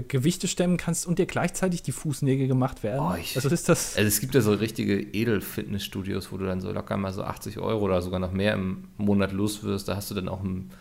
[0.07, 2.99] Gewichte stemmen kannst und dir gleichzeitig die Fußnägel gemacht werden?
[3.01, 3.95] Oh, ich- also ist das.
[3.97, 7.59] Also es gibt ja so richtige Edel-Fitnessstudios, wo du dann so locker mal so 80
[7.59, 9.87] Euro oder sogar noch mehr im Monat los wirst.
[9.87, 10.71] Da hast du dann auch ein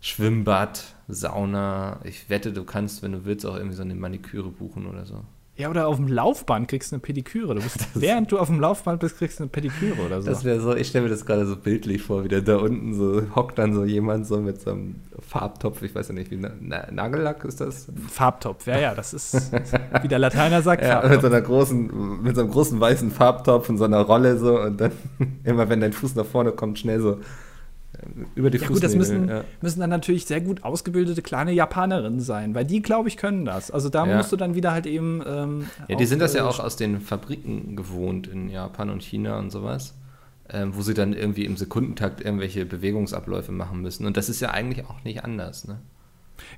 [0.00, 2.00] Schwimmbad, Sauna.
[2.04, 5.22] Ich wette, du kannst, wenn du willst, auch irgendwie so eine Maniküre buchen oder so.
[5.56, 7.54] Ja, oder auf dem Laufband kriegst du eine Pediküre.
[7.54, 10.28] Du bist, während du auf dem Laufband bist, kriegst du eine Pediküre oder so.
[10.28, 12.92] Das wäre so, ich stelle mir das gerade so bildlich vor, wie der da unten
[12.94, 16.38] so hockt dann so jemand so mit so einem Farbtopf, ich weiß ja nicht, wie
[16.38, 17.86] Na Na Nagellack ist das?
[18.08, 19.52] Farbtopf, ja, ja, das ist,
[20.02, 23.68] wie der Lateiner sagt, Ja, mit so einer großen, mit so einem großen weißen Farbtopf
[23.68, 24.90] und so einer Rolle so und dann
[25.44, 27.18] immer wenn dein Fuß nach vorne kommt, schnell so
[28.34, 29.44] über die Ja gut, das müssen, ja.
[29.60, 33.70] müssen dann natürlich sehr gut ausgebildete kleine Japanerinnen sein, weil die, glaube ich, können das.
[33.70, 34.16] Also da Ja.
[34.16, 35.22] musst du dann wieder halt eben.
[35.26, 39.02] Ähm, Ja, die sind das ja äh, auch aus den Fabriken gewohnt in Japan und
[39.02, 39.94] China und sowas,
[40.50, 44.06] ähm, wo sie dann irgendwie im Sekundentakt irgendwelche Bewegungsabläufe machen müssen.
[44.06, 45.78] Und das ist ja eigentlich auch nicht anders, ne?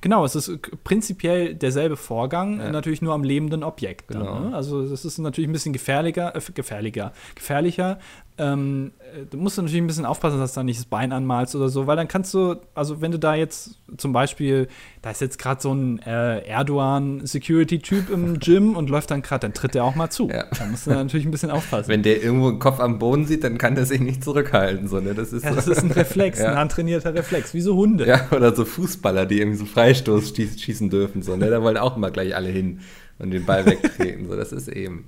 [0.00, 2.68] Genau, es ist äh, prinzipiell derselbe Vorgang, Ja.
[2.68, 4.14] äh, natürlich nur am lebenden Objekt.
[4.14, 4.40] Dann, Genau.
[4.40, 4.56] ne?
[4.56, 7.98] Also das ist natürlich ein bisschen gefährlicher, äh, gefährlicher, gefährlicher.
[8.38, 11.56] Ähm, äh, du musst natürlich ein bisschen aufpassen, dass du da nicht das Bein anmalst
[11.56, 14.68] oder so, weil dann kannst du, also wenn du da jetzt zum Beispiel,
[15.00, 19.54] da ist jetzt gerade so ein äh, Erdogan-Security-Typ im Gym und läuft dann gerade, dann
[19.54, 20.28] tritt er auch mal zu.
[20.28, 20.44] Ja.
[20.58, 21.88] Da musst du natürlich ein bisschen aufpassen.
[21.88, 24.88] Wenn der irgendwo einen Kopf am Boden sieht, dann kann der sich nicht zurückhalten.
[24.88, 25.14] So, ne?
[25.14, 26.50] Das ist ja, das ist ein Reflex, Ja.
[26.50, 28.06] ein antrainierter Reflex, wie so Hunde.
[28.06, 31.22] Ja, oder so Fußballer, die irgendwie so Freistoß schieß, schießen dürfen.
[31.22, 31.48] So, ne?
[31.50, 32.80] Da wollen auch immer gleich alle hin
[33.18, 34.28] und den Ball wegtreten.
[34.28, 35.06] So, das ist eben.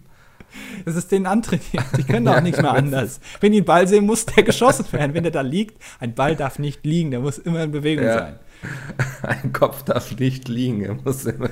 [0.84, 1.84] Das ist denen antrainiert.
[1.96, 3.20] Die können auch nicht mehr anders.
[3.40, 5.14] Wenn die einen Ball sehen, muss der geschossen werden.
[5.14, 8.18] Wenn der da liegt, ein Ball darf nicht liegen, der muss immer in Bewegung Ja.
[8.18, 8.38] sein.
[9.22, 10.82] Ein Kopf darf nicht liegen.
[10.82, 11.48] Er muss immer.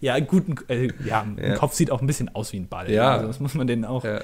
[0.00, 1.54] Ja, gut, ein, äh, ja, ein Ja.
[1.54, 2.90] Kopf sieht auch ein bisschen aus wie ein Ball.
[2.90, 3.12] Ja.
[3.14, 4.02] Also das muss man denen auch.
[4.04, 4.20] Ja,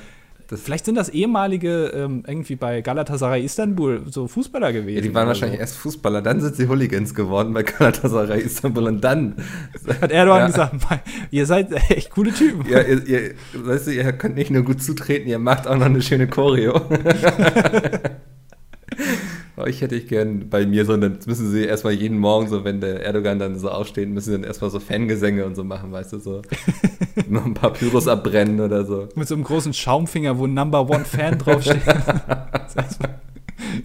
[0.52, 4.97] das, Vielleicht sind das ehemalige, ähm, irgendwie bei Galatasaray Istanbul, so Fußballer gewesen.
[4.97, 5.62] ja, die waren wahrscheinlich so.
[5.62, 9.35] erst Fußballer, dann sind sie Hooligans geworden bei Galatasaray Istanbul und dann.
[10.00, 10.47] Hat Erdogan Ja.
[10.47, 12.70] gesagt, "Mann, ihr seid echt coole Typen.
[12.70, 15.87] Ja, ihr, ihr, weißt du, ihr könnt nicht nur gut zutreten, ihr macht auch noch
[15.87, 16.81] eine schöne Choreo.
[19.57, 22.81] Euch hätte ich gern bei mir so, dann müssen sie erstmal jeden Morgen, so wenn
[22.81, 26.15] der Erdogan dann so aufsteht, müssen sie dann erstmal so Fangesänge und so machen, weißt
[26.15, 26.43] du, so
[27.29, 29.09] noch ein paar Pyros abbrennen oder so.
[29.15, 31.83] Mit so einem großen Schaumfinger, wo Number One Fan draufsteht.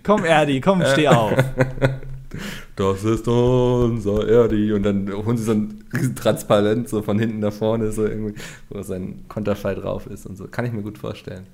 [0.04, 1.32] Komm, Erdi, komm, steh auf.
[2.76, 4.72] Das ist unser Erdi.
[4.74, 5.84] Und dann holen sie so ein
[6.16, 8.36] Transparent so von hinten nach vorne, so irgendwie,
[8.70, 10.48] wo sein Konterfei drauf ist und so.
[10.48, 11.48] Kann ich mir gut vorstellen.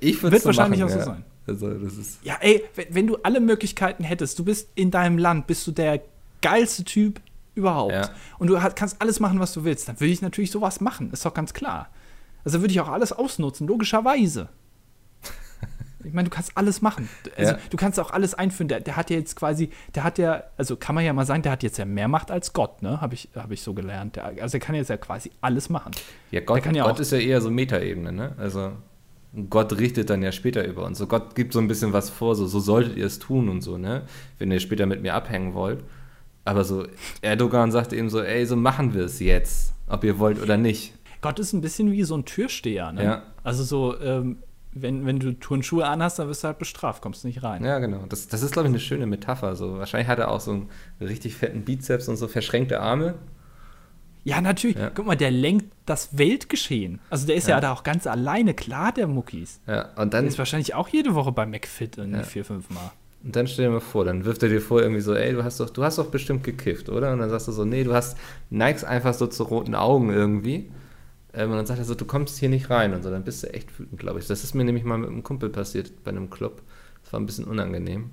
[0.00, 1.04] Ich würde Wird so wahrscheinlich machen, auch so ja.
[1.04, 1.24] sein.
[1.48, 2.24] Also, das ist.
[2.24, 6.00] Ja, ey, wenn, du alle Möglichkeiten hättest, du bist in deinem Land, bist du der
[6.42, 7.20] geilste Typ
[7.54, 7.92] überhaupt.
[7.92, 8.10] Ja.
[8.38, 9.88] Und du kannst alles machen, was du willst.
[9.88, 11.90] Dann würde ich natürlich sowas machen, ist doch ganz klar.
[12.44, 14.48] Also würde ich auch alles ausnutzen, logischerweise.
[16.04, 17.08] Ich meine, du kannst alles machen.
[17.36, 17.58] Also, Ja.
[17.70, 18.68] Du kannst auch alles einführen.
[18.68, 21.42] Der, der hat ja jetzt quasi, der hat ja, also kann man ja mal sagen,
[21.42, 23.00] der hat jetzt ja mehr Macht als Gott, ne?
[23.00, 24.14] Habe ich, hab ich so gelernt.
[24.16, 25.90] Der, also er kann jetzt ja quasi alles machen.
[26.30, 28.34] Ja, Gott, ja Gott ist ja eher so Metaebene, ne?
[28.38, 28.72] Also
[29.50, 30.98] Gott richtet dann ja später über uns.
[30.98, 33.60] So Gott gibt so ein bisschen was vor, so, so solltet ihr es tun und
[33.60, 34.02] so, ne?
[34.38, 35.84] Wenn ihr später mit mir abhängen wollt.
[36.44, 36.86] Aber so,
[37.20, 40.94] Erdogan sagt eben so, ey, so machen wir es jetzt, ob ihr wollt oder nicht.
[41.20, 43.04] Gott ist ein bisschen wie so ein Türsteher, ne?
[43.04, 43.22] Ja.
[43.42, 44.38] Also so, ähm,
[44.72, 47.64] wenn, wenn du Turnschuhe anhast, dann wirst du halt bestraft, kommst nicht rein.
[47.64, 48.04] Ja, genau.
[48.08, 49.56] Das, das ist, glaube ich, eine schöne Metapher.
[49.56, 50.68] So, wahrscheinlich hat er auch so einen
[51.00, 53.14] richtig fetten Bizeps und so verschränkte Arme.
[54.28, 54.76] Ja, natürlich.
[54.76, 54.90] Ja.
[54.94, 57.00] Guck mal, der lenkt das Weltgeschehen.
[57.10, 57.60] Also der ist ja, Ja.
[57.60, 59.60] da auch ganz alleine, klar, der Muckis.
[59.66, 62.24] Ja, und Der dann, ist wahrscheinlich auch jede Woche bei McFit irgendwie Ja.
[62.24, 62.92] vier, fünf Mal.
[63.24, 65.42] und dann stell dir mal vor, dann wirft er dir vor, irgendwie so, ey, du
[65.42, 67.12] hast doch, du hast doch bestimmt gekifft, oder?
[67.12, 68.16] Und dann sagst du so, nee, du hast,
[68.50, 70.70] neigst einfach so zu roten Augen irgendwie.
[71.34, 73.42] Ähm, und dann sagt er so, du kommst hier nicht rein und so, dann bist
[73.42, 74.26] du echt wütend, glaube ich.
[74.26, 76.62] Das ist mir nämlich mal mit einem Kumpel passiert bei einem Club.
[77.02, 78.10] Das war ein bisschen unangenehm.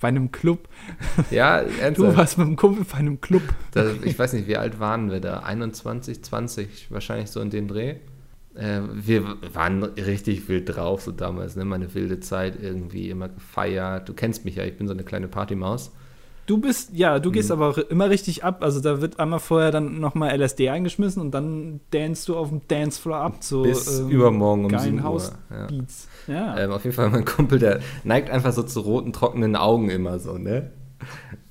[0.00, 0.68] Bei einem Club.
[1.30, 2.16] Ja, Du ernsthaft.
[2.16, 3.42] warst mit einem Kumpel bei einem Club.
[3.72, 5.40] Da, ich weiß nicht, wie alt waren wir da?
[5.40, 7.96] 21, 20, wahrscheinlich so in dem Dreh.
[8.54, 11.64] Äh, wir waren richtig wild drauf, so damals, ne?
[11.64, 14.08] Meine wilde Zeit irgendwie immer gefeiert.
[14.08, 15.92] Du kennst mich ja, ich bin so eine kleine Partymaus.
[16.50, 17.32] Du bist, ja, du Mhm.
[17.34, 18.64] gehst aber ri- immer richtig ab.
[18.64, 22.62] Also da wird einmal vorher dann nochmal LSD eingeschmissen und dann danst du auf dem
[22.66, 23.36] Dancefloor ab.
[23.44, 25.22] So, Bis ähm, übermorgen um 7 geilen Uhr.
[25.50, 25.62] Ja.
[25.62, 26.08] Hausbeats.
[26.26, 26.58] Ja.
[26.58, 30.18] Ähm, auf jeden Fall mein Kumpel, der neigt einfach so zu roten, trockenen Augen immer
[30.18, 30.72] so, ne?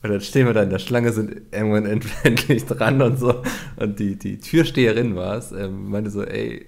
[0.04, 3.36] Und dann stehen wir da in der Schlange, sind irgendwann end- endlich dran und so.
[3.78, 6.66] Und die, die Türsteherin war es, ähm, meinte so, ey,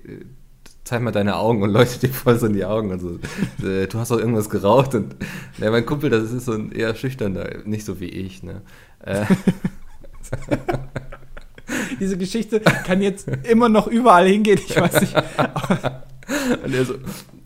[0.83, 2.91] zeig mal deine Augen und leuchtet dir voll so in die Augen.
[2.91, 3.19] Also,
[3.63, 4.95] äh, du hast doch irgendwas geraucht.
[4.95, 5.15] Und
[5.57, 8.43] ja, mein Kumpel, das ist so ein eher schüchterner, nicht so wie ich.
[8.43, 8.61] Ne?
[8.99, 9.25] Äh,
[11.99, 14.59] Diese Geschichte kann jetzt immer noch überall hingehen.
[14.65, 15.15] Ich weiß nicht.
[16.63, 16.95] und er so,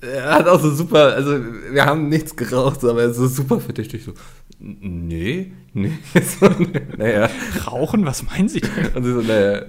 [0.01, 1.39] er hat auch so super, also
[1.71, 4.03] wir haben nichts geraucht, aber er ist so super verdächtig.
[4.03, 4.13] So,
[4.59, 5.91] nee, nee.
[6.13, 6.49] So,
[6.97, 7.29] naja.
[7.67, 8.87] Rauchen, was meinen Sie denn?
[8.95, 9.65] Und sie so, naja,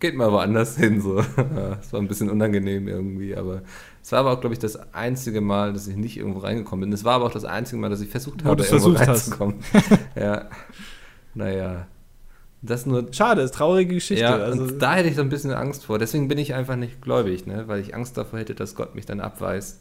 [0.00, 1.00] geht mal woanders hin.
[1.00, 1.18] So.
[1.80, 3.62] Es war ein bisschen unangenehm irgendwie, aber
[4.02, 6.92] es war aber auch, glaube ich, das einzige Mal, dass ich nicht irgendwo reingekommen bin.
[6.92, 9.56] Es war aber auch das einzige Mal, dass ich versucht habe, irgendwo reinzukommen.
[10.16, 10.48] ja.
[11.34, 11.86] Naja.
[12.62, 13.12] Das nur.
[13.12, 14.24] Schade, ist traurige Geschichte.
[14.24, 15.98] Ja, also, da hätte ich so ein bisschen Angst vor.
[15.98, 17.68] Deswegen bin ich einfach nicht gläubig, ne?
[17.68, 19.80] weil ich Angst davor hätte, dass Gott mich dann abweist.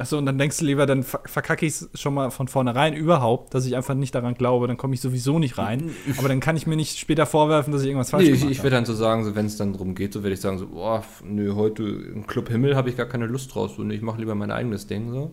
[0.00, 3.52] Achso, und dann denkst du lieber, dann verkacke ich es schon mal von vornherein überhaupt,
[3.52, 5.90] dass ich einfach nicht daran glaube, dann komme ich sowieso nicht rein.
[6.16, 8.56] Aber dann kann ich mir nicht später vorwerfen, dass ich irgendwas falsch nee, gemacht ich,
[8.56, 10.56] ich würde dann so sagen, so, wenn es dann darum geht, so werde ich sagen,
[10.56, 14.00] so, boah, nö, heute im Club Himmel habe ich gar keine Lust draus, nee, ich
[14.00, 15.32] mache lieber mein eigenes Ding, so.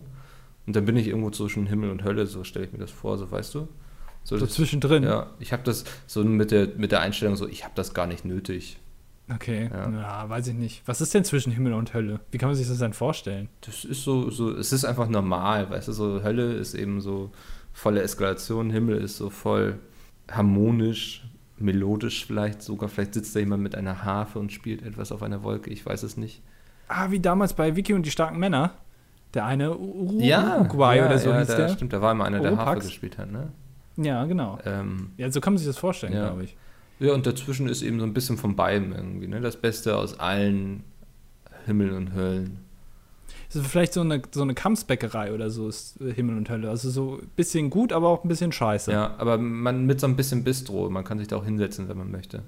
[0.66, 3.16] Und dann bin ich irgendwo zwischen Himmel und Hölle, so stelle ich mir das vor,
[3.16, 3.68] so, weißt du?
[4.22, 5.02] So, so das, zwischendrin?
[5.02, 8.06] Ja, ich habe das so mit der, mit der Einstellung so, ich habe das gar
[8.06, 8.78] nicht nötig.
[9.34, 9.90] Okay, ja.
[9.90, 10.28] ja.
[10.28, 10.82] weiß ich nicht.
[10.86, 12.20] Was ist denn zwischen Himmel und Hölle?
[12.30, 13.48] Wie kann man sich das denn vorstellen?
[13.60, 17.30] Das ist so, so, es ist einfach normal, weißt du, so Hölle ist eben so
[17.72, 19.78] volle Eskalation, Himmel ist so voll
[20.30, 21.26] harmonisch,
[21.58, 22.88] melodisch vielleicht sogar.
[22.88, 26.02] Vielleicht sitzt da jemand mit einer Harfe und spielt etwas auf einer Wolke, ich weiß
[26.02, 26.42] es nicht.
[26.88, 28.72] Ah, wie damals bei Vicky und die starken Männer.
[29.34, 29.76] Der eine
[30.18, 31.68] ja, Uruguay ja, oder so ja, hieß der.
[31.68, 32.56] Stimmt, da war immer einer, der.
[32.56, 33.52] Harfe gespielt hat, ne?
[33.98, 34.58] Ja, genau.
[34.64, 36.28] Ähm, ja, so kann man sich das vorstellen, ja.
[36.28, 36.56] glaube ich.
[37.00, 39.40] Ja, und dazwischen ist eben so ein bisschen von beidem irgendwie, ne?
[39.40, 40.82] Das Beste aus allen
[41.66, 42.68] Himmel und Höllen.
[43.48, 46.68] Das ist vielleicht so eine, so eine Kampfsbäckerei oder so ist äh, Himmel und Hölle.
[46.68, 48.92] Also so ein bisschen gut, aber auch ein bisschen scheiße.
[48.92, 50.90] Ja, aber man mit so ein bisschen Bistro.
[50.90, 52.42] Man kann sich da auch hinsetzen, wenn man möchte.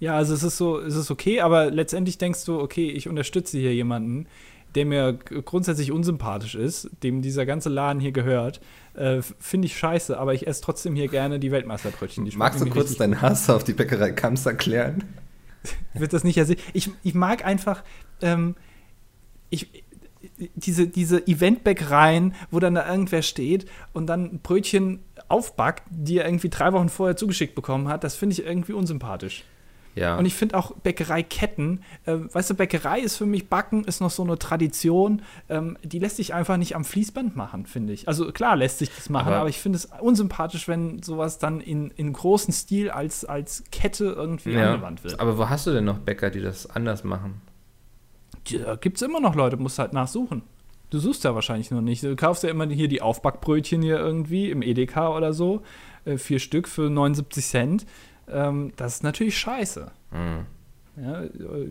[0.00, 3.58] Ja, also es ist so, es ist okay, aber letztendlich denkst du, okay, ich unterstütze
[3.58, 4.26] hier jemanden,
[4.74, 8.60] der mir grundsätzlich unsympathisch ist, dem dieser ganze Laden hier gehört,
[8.98, 12.24] äh, finde ich scheiße, aber ich esse trotzdem hier gerne die Weltmeisterbrötchen.
[12.24, 15.04] Die Magst du kurz deinen Hass auf die Bäckerei Kamps erklären?
[15.94, 16.58] Wird das nicht ersehen?
[16.72, 17.82] Ich, ich mag einfach,
[18.20, 18.56] ähm,
[19.50, 19.84] ich,
[20.54, 26.48] diese, diese Eventbäckereien, wo dann da irgendwer steht und dann Brötchen aufbackt, die er irgendwie
[26.48, 29.44] drei Wochen vorher zugeschickt bekommen hat, das finde ich irgendwie unsympathisch.
[29.98, 30.16] Ja.
[30.16, 34.10] Und ich finde auch Bäckereiketten, äh, weißt du, Bäckerei ist für mich Backen, ist noch
[34.10, 38.08] so eine Tradition, ähm, die lässt sich einfach nicht am Fließband machen, finde ich.
[38.08, 41.60] Also klar lässt sich das machen, aber, aber ich finde es unsympathisch, wenn sowas dann
[41.60, 44.72] in, in großen Stil als, als Kette irgendwie ja.
[44.72, 45.20] angewandt wird.
[45.20, 47.40] Aber wo hast du denn noch Bäcker, die das anders machen?
[48.50, 50.42] Da gibt es immer noch Leute, musst halt nachsuchen.
[50.90, 52.02] Du suchst ja wahrscheinlich noch nicht.
[52.02, 55.62] Du kaufst ja immer hier die Aufbackbrötchen hier irgendwie im Edeka oder so.
[56.04, 57.86] Äh, vier Stück für 79 Cent.
[58.30, 59.90] Ähm, das ist natürlich scheiße.
[60.10, 60.46] Mhm.
[61.00, 61.22] Ja,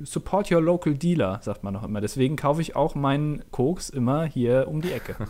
[0.06, 2.00] support your local dealer, sagt man noch immer.
[2.00, 5.16] Deswegen kaufe ich auch meinen Koks immer hier um die Ecke.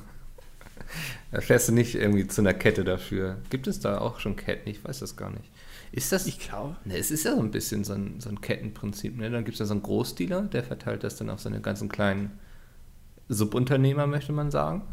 [1.31, 3.39] Da fährst du nicht irgendwie zu einer Kette dafür.
[3.49, 4.69] Gibt es da auch schon Ketten?
[4.69, 5.51] Ich weiß das gar nicht.
[5.91, 6.27] Ist das?
[6.27, 6.77] Ich glaube.
[6.85, 9.17] Ne, es ist ja so ein bisschen so ein, so ein Kettenprinzip.
[9.17, 9.29] Ne?
[9.29, 12.39] Dann gibt es ja so einen Großdealer, der verteilt das dann auf seine ganzen kleinen
[13.27, 14.83] Subunternehmer, möchte man sagen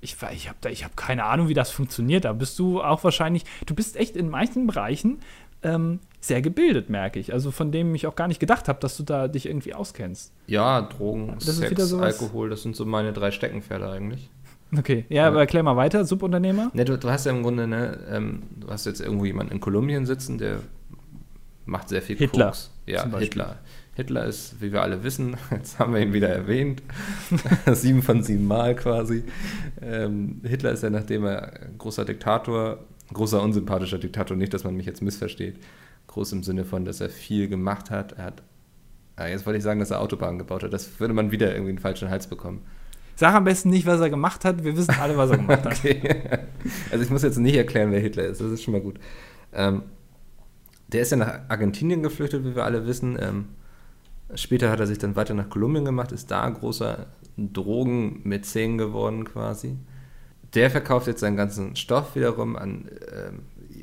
[0.00, 2.24] ich, ich habe hab keine Ahnung, wie das funktioniert.
[2.24, 5.18] Da bist du auch wahrscheinlich, du bist echt in manchen Bereichen
[5.62, 7.32] ähm, sehr gebildet, merke ich.
[7.32, 10.32] Also von dem ich auch gar nicht gedacht habe, dass du da dich irgendwie auskennst.
[10.46, 14.30] Ja, Drogen, das Sex, Alkohol, das sind so meine drei Steckenpferde eigentlich.
[14.76, 15.28] Okay, ja, ja.
[15.28, 16.70] aber erklär mal weiter, Subunternehmer.
[16.74, 19.60] Ne, du, du, hast ja im Grunde, ne, ähm, du hast jetzt irgendwo jemanden in
[19.60, 20.60] Kolumbien sitzen, der
[21.66, 22.46] macht sehr viel Hitler.
[22.46, 22.70] Koks.
[22.86, 23.58] Ja, Hitler.
[24.00, 26.82] Hitler ist, wie wir alle wissen, jetzt haben wir ihn wieder erwähnt,
[27.72, 29.24] sieben von sieben Mal quasi.
[29.82, 32.78] Ähm, Hitler ist ja, nachdem er großer Diktator,
[33.12, 35.56] großer unsympathischer Diktator, nicht, dass man mich jetzt missversteht,
[36.06, 38.12] groß im Sinne von, dass er viel gemacht hat.
[38.12, 38.42] Er hat,
[39.18, 40.72] ja, jetzt wollte ich sagen, dass er Autobahnen gebaut hat.
[40.72, 42.62] Das würde man wieder irgendwie einen falschen Hals bekommen.
[43.16, 44.64] Sag am besten nicht, was er gemacht hat.
[44.64, 45.72] Wir wissen alle, was er gemacht hat.
[45.78, 46.00] okay.
[46.90, 48.40] Also ich muss jetzt nicht erklären, wer Hitler ist.
[48.40, 48.98] Das ist schon mal gut.
[49.52, 49.82] Ähm,
[50.88, 53.18] der ist ja nach Argentinien geflüchtet, wie wir alle wissen.
[53.20, 53.44] Ähm,
[54.34, 59.76] Später hat er sich dann weiter nach Kolumbien gemacht, ist da großer Drogenmäzen geworden quasi.
[60.54, 63.32] Der verkauft jetzt seinen ganzen Stoff wiederum an äh,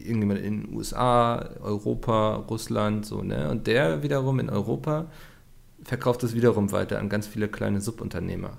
[0.08, 3.50] irgendjemand in den USA, Europa, Russland, so, ne?
[3.50, 5.08] Und der wiederum in Europa
[5.84, 8.58] verkauft es wiederum weiter an ganz viele kleine Subunternehmer.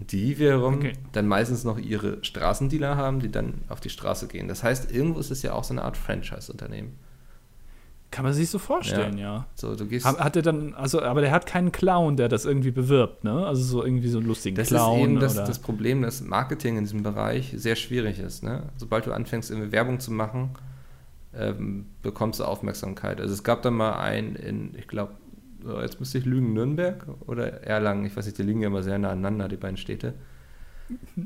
[0.00, 0.94] Die wiederum okay.
[1.12, 4.48] dann meistens noch ihre Straßendealer haben, die dann auf die Straße gehen.
[4.48, 6.98] Das heißt, irgendwo ist es ja auch so eine Art Franchise-Unternehmen.
[8.14, 9.38] Kann man sich so vorstellen, ja.
[9.38, 9.46] ja.
[9.56, 12.70] So, du gehst hat, er dann, also, aber der hat keinen Clown, der das irgendwie
[12.70, 13.44] bewirbt, ne?
[13.44, 15.16] Also so irgendwie so einen lustigen das Clown.
[15.18, 18.70] Das ist eben das, das, Problem, dass Marketing in diesem Bereich sehr schwierig ist, ne?
[18.76, 20.50] Sobald du anfängst, irgendwie Werbung zu machen,
[21.36, 23.20] ähm, bekommst du Aufmerksamkeit.
[23.20, 25.14] Also es gab da mal einen in, ich glaube,
[25.82, 28.96] jetzt müsste ich lügen, Nürnberg oder Erlangen, ich weiß nicht, die liegen ja immer sehr
[28.96, 30.14] nah aneinander, die beiden Städte.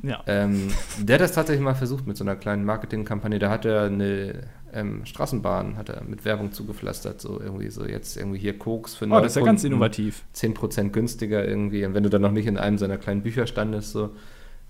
[0.03, 0.23] Ja.
[0.27, 0.69] Ähm,
[0.99, 3.39] der hat das tatsächlich mal versucht mit so einer kleinen Marketingkampagne.
[3.39, 8.17] Da hat er eine ähm, Straßenbahn hat er mit Werbung zugepflastert, so irgendwie so jetzt
[8.17, 10.25] irgendwie hier Koks für Oh, das ist ja ganz innovativ.
[10.35, 11.85] 10% günstiger irgendwie.
[11.85, 14.11] Und wenn du dann noch nicht in einem seiner kleinen Bücher standest, so,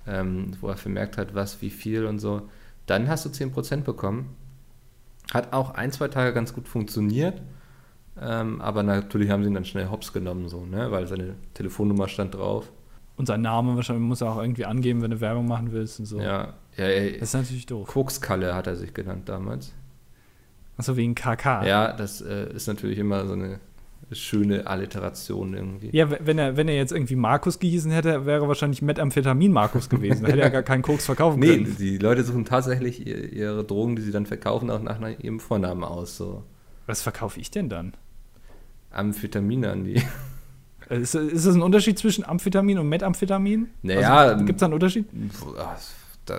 [0.06, 2.48] ähm, wo er vermerkt hat, was, wie viel und so,
[2.86, 4.36] dann hast du 10% bekommen.
[5.32, 7.42] Hat auch ein, zwei Tage ganz gut funktioniert.
[8.20, 10.90] Ähm, aber natürlich haben sie ihn dann schnell hops genommen, so, ne?
[10.90, 12.70] weil seine Telefonnummer stand drauf.
[13.18, 16.06] Und sein Name wahrscheinlich muss er auch irgendwie angeben, wenn du Werbung machen willst und
[16.06, 16.20] so.
[16.20, 17.88] Ja, ja ey, das ist natürlich doof.
[17.88, 19.74] Kokskalle hat er sich genannt damals.
[20.76, 21.66] Achso, wegen KK.
[21.66, 23.58] Ja, das äh, ist natürlich immer so eine
[24.12, 25.90] schöne Alliteration irgendwie.
[25.92, 29.88] Ja, wenn er, wenn er jetzt irgendwie Markus gehießen hätte, wäre er wahrscheinlich Methamphetamin Markus
[29.88, 30.22] gewesen.
[30.22, 31.62] Da hätte er gar keinen Koks verkaufen nee, können.
[31.64, 35.82] Nee, die Leute suchen tatsächlich ihre Drogen, die sie dann verkaufen, auch nach ihrem Vornamen
[35.82, 36.16] aus.
[36.16, 36.44] So.
[36.86, 37.94] Was verkaufe ich denn dann?
[38.90, 40.00] Amphetamine an die.
[40.90, 43.68] Ist, ist das ein Unterschied zwischen Amphetamin und Methamphetamin?
[43.82, 44.16] Naja.
[44.16, 45.06] Also, Gibt es da einen Unterschied?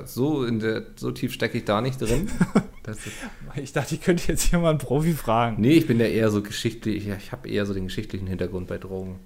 [0.05, 2.29] So, der, so tief stecke ich da nicht drin.
[3.55, 5.59] ich dachte, ich könnte jetzt hier mal einen Profi fragen.
[5.59, 8.77] Nee, ich bin ja eher so geschichtlich, ich habe eher so den geschichtlichen Hintergrund bei
[8.77, 9.19] Drogen.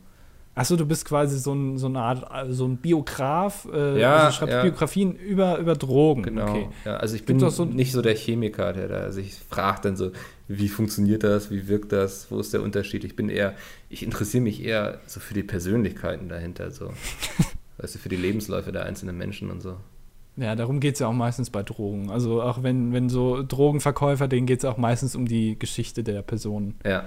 [0.55, 4.37] Achso, du bist quasi so, ein, so eine Art, so ein Biograf, äh, ja, also
[4.37, 4.61] schreibst ja.
[4.61, 6.23] Biografien über, über Drogen.
[6.23, 6.49] Genau.
[6.49, 6.69] Okay.
[6.85, 10.11] Ja, also ich bin so nicht so der Chemiker, der da sich fragt dann so,
[10.47, 13.03] wie funktioniert das, wie wirkt das, wo ist der Unterschied?
[13.03, 13.55] Ich bin eher,
[13.89, 16.93] ich interessiere mich eher so für die Persönlichkeiten dahinter, so.
[17.79, 19.77] weißt du, für die Lebensläufe der einzelnen Menschen und so.
[20.35, 22.09] Ja, darum geht es ja auch meistens bei Drogen.
[22.09, 26.21] Also auch wenn, wenn so Drogenverkäufer, denen geht es auch meistens um die Geschichte der
[26.23, 26.75] Person.
[26.85, 27.05] Ja.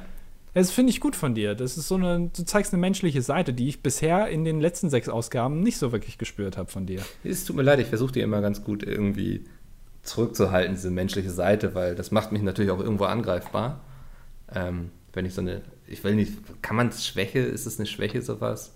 [0.56, 1.54] Das finde ich gut von dir.
[1.54, 4.88] Das ist so eine, du zeigst eine menschliche Seite, die ich bisher in den letzten
[4.88, 7.02] sechs Ausgaben nicht so wirklich gespürt habe von dir.
[7.24, 9.44] Es tut mir leid, ich versuche dir immer ganz gut irgendwie
[10.00, 13.84] zurückzuhalten, diese menschliche Seite, weil das macht mich natürlich auch irgendwo angreifbar.
[14.50, 17.84] Ähm, wenn ich so eine, ich will nicht, kann man es Schwäche, ist es eine
[17.84, 18.74] Schwäche sowas?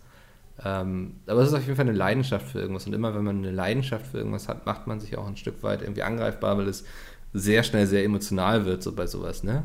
[0.63, 2.87] Ähm, aber es ist auf jeden Fall eine Leidenschaft für irgendwas.
[2.87, 5.63] Und immer wenn man eine Leidenschaft für irgendwas hat, macht man sich auch ein Stück
[5.63, 6.85] weit irgendwie angreifbar, weil es
[7.33, 9.63] sehr schnell sehr emotional wird, so bei sowas, ne?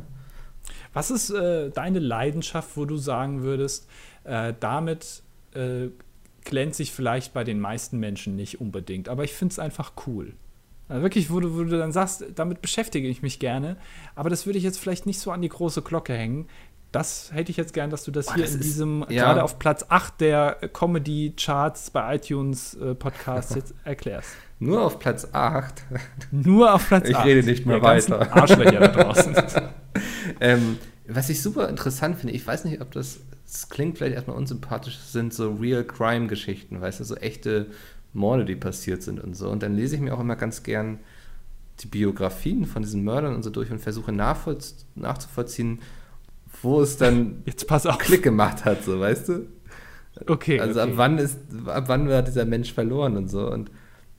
[0.95, 3.88] Was ist äh, deine Leidenschaft, wo du sagen würdest,
[4.23, 5.21] äh, damit
[5.53, 5.89] äh,
[6.43, 10.34] glänzt sich vielleicht bei den meisten Menschen nicht unbedingt, aber ich finde es einfach cool.
[10.88, 13.75] Also wirklich, wo du, wo du dann sagst, damit beschäftige ich mich gerne,
[14.15, 16.47] aber das würde ich jetzt vielleicht nicht so an die große Glocke hängen.
[16.91, 19.25] Das hätte ich jetzt gern, dass du das Boah, hier das in ist- diesem, ja.
[19.25, 24.29] gerade auf Platz 8 der Comedy-Charts bei iTunes äh, Podcasts jetzt erklärst.
[24.60, 25.84] Nur auf Platz 8.
[26.31, 27.25] Nur auf Platz Ich 8.
[27.25, 28.31] rede nicht mehr weiter.
[28.34, 29.36] Arschlöcher da draußen.
[30.39, 34.38] ähm, was ich super interessant finde, ich weiß nicht, ob das, das klingt vielleicht erstmal
[34.38, 37.67] unsympathisch, sind so Real-Crime-Geschichten, weißt du, so echte
[38.13, 39.50] Morde, die passiert sind und so.
[39.50, 41.00] Und dann lese ich mir auch immer ganz gern
[41.82, 45.80] die Biografien von diesen Mördern und so durch und versuche nachzuvollziehen,
[46.62, 47.98] wo es dann Jetzt pass auf.
[47.98, 49.48] Klick gemacht hat, so, weißt du?
[50.28, 50.60] Okay.
[50.60, 50.91] Also okay.
[50.91, 53.52] ab wann ist, ab wann war dieser Mensch verloren und so.
[53.52, 53.69] Und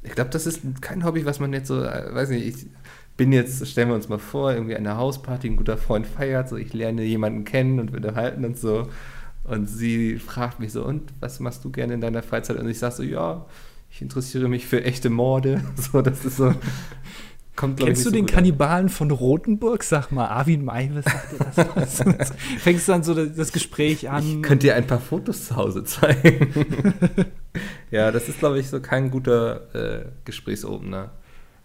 [0.03, 2.67] ich glaube, das ist kein Hobby, was man jetzt so, äh, weiß nicht, ich
[3.17, 6.57] bin jetzt, stellen wir uns mal vor, irgendwie eine Hausparty, ein guter Freund feiert, so
[6.57, 8.89] ich lerne jemanden kennen und wir unterhalten und so.
[9.45, 12.59] Und sie fragt mich so, und was machst du gerne in deiner Freizeit?
[12.59, 13.47] Und ich sage so, ja,
[13.91, 15.63] ich interessiere mich für echte Morde.
[15.77, 16.55] So, das ist so.
[17.55, 18.35] Kommt, Kennst du so den gut an.
[18.35, 19.83] Kannibalen von Rotenburg?
[19.83, 22.33] Sag mal, Arvin Maivis, sagt dir das was?
[22.59, 24.23] Fängst dann so das, das Gespräch an.
[24.27, 26.51] Ich könnte dir ein paar Fotos zu Hause zeigen.
[27.91, 31.13] ja, das ist, glaube ich, so kein guter äh, Gesprächsopener.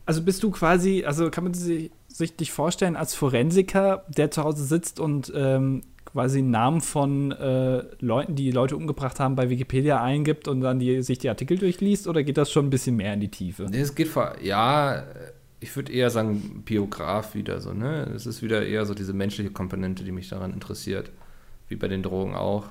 [0.05, 4.43] Also bist du quasi, also kann man sich, sich dich vorstellen als Forensiker, der zu
[4.43, 10.01] Hause sitzt und ähm, quasi Namen von äh, Leuten, die Leute umgebracht haben, bei Wikipedia
[10.01, 12.07] eingibt und dann die, sich die Artikel durchliest?
[12.07, 13.67] Oder geht das schon ein bisschen mehr in die Tiefe?
[13.69, 15.03] Nee, es geht vor, ja,
[15.59, 18.11] ich würde eher sagen Biograf wieder so, ne?
[18.15, 21.11] Es ist wieder eher so diese menschliche Komponente, die mich daran interessiert,
[21.67, 22.65] wie bei den Drogen auch.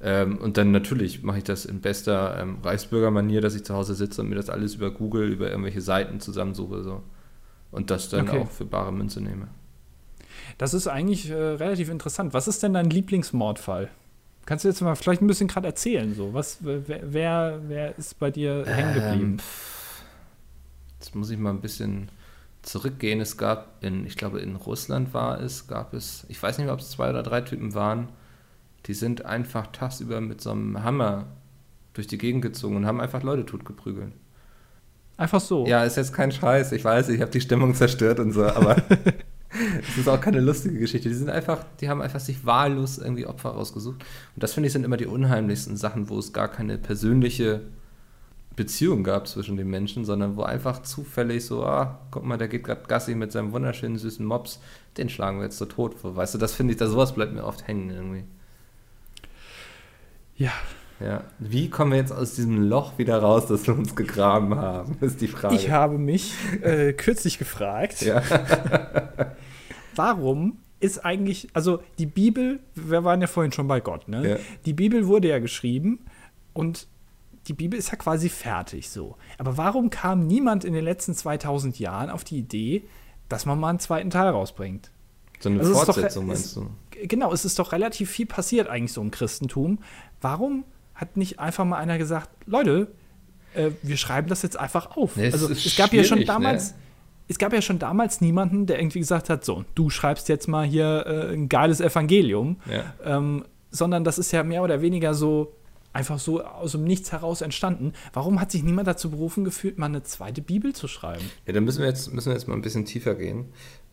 [0.00, 3.94] Ähm, und dann natürlich mache ich das in bester ähm, Reichsbürgermanier, dass ich zu Hause
[3.94, 7.02] sitze und mir das alles über Google, über irgendwelche Seiten zusammensuche so.
[7.70, 8.38] Und das dann Okay.
[8.38, 9.48] auch für bare Münze nehme.
[10.56, 12.32] Das ist eigentlich äh, relativ interessant.
[12.32, 13.88] Was ist denn dein Lieblingsmordfall?
[14.46, 16.14] Kannst du jetzt mal vielleicht ein bisschen gerade erzählen?
[16.14, 16.32] So?
[16.32, 19.32] Was, wer, wer, wer ist bei dir hängen geblieben?
[19.32, 19.40] Ähm,
[21.00, 22.08] jetzt muss ich mal ein bisschen
[22.62, 23.20] zurückgehen.
[23.20, 26.74] Es gab in, ich glaube, in Russland war es, gab es, ich weiß nicht mehr,
[26.74, 28.08] ob es zwei oder drei Typen waren,
[28.88, 31.26] die sind einfach tagsüber mit so einem Hammer
[31.92, 34.12] durch die Gegend gezogen und haben einfach Leute totgeprügelt.
[35.18, 35.66] Einfach so.
[35.66, 38.76] Ja, ist jetzt kein Scheiß, ich weiß, ich habe die Stimmung zerstört und so, aber
[39.80, 41.08] es ist auch keine lustige Geschichte.
[41.08, 44.02] Die sind einfach, die haben einfach sich wahllos irgendwie Opfer rausgesucht.
[44.34, 47.62] Und das finde ich sind immer die unheimlichsten Sachen, wo es gar keine persönliche
[48.56, 52.64] Beziehung gab zwischen den Menschen, sondern wo einfach zufällig so, ah, guck mal, der geht
[52.64, 54.60] gerade Gassi mit seinem wunderschönen süßen Mops,
[54.96, 55.96] den schlagen wir jetzt so tot.
[56.02, 58.24] Weißt du, das finde ich, da sowas bleibt mir oft hängen irgendwie.
[60.38, 60.52] Ja.
[61.00, 61.22] Ja.
[61.38, 65.20] Wie kommen wir jetzt aus diesem Loch wieder raus, das wir uns gegraben haben, ist
[65.20, 65.54] die Frage.
[65.54, 68.20] Ich habe mich äh, kürzlich gefragt, ja.
[69.94, 74.28] warum ist eigentlich, also die Bibel, wir waren ja vorhin schon bei Gott, ne?
[74.30, 74.36] Ja.
[74.64, 76.04] Die Bibel wurde ja geschrieben
[76.52, 76.86] und
[77.48, 79.16] die Bibel ist ja quasi fertig so.
[79.38, 82.84] Aber warum kam niemand in den letzten 2000 Jahren auf die Idee,
[83.28, 84.90] dass man mal einen zweiten Teil rausbringt?
[85.40, 86.70] So eine Also doch- Fortsetzung, es- meinst du?
[87.06, 89.78] Genau, es ist doch relativ viel passiert eigentlich so im Christentum.
[90.20, 92.88] Warum hat nicht einfach mal einer gesagt, Leute,
[93.54, 95.16] äh, wir schreiben das jetzt einfach auf?
[95.16, 96.76] Nee, es also es gab ja schon schwierig, damals, ne?
[97.28, 100.66] es gab ja schon damals niemanden, der irgendwie gesagt hat, so, du schreibst jetzt mal
[100.66, 102.94] hier äh, ein geiles Evangelium, Ja.
[103.04, 105.54] ähm, sondern das ist ja mehr oder weniger so
[105.92, 107.92] einfach so aus dem Nichts heraus entstanden.
[108.12, 111.24] Warum hat sich niemand dazu berufen gefühlt, mal eine zweite Bibel zu schreiben?
[111.46, 113.46] Ja, dann müssen wir jetzt, müssen wir jetzt mal ein bisschen tiefer gehen.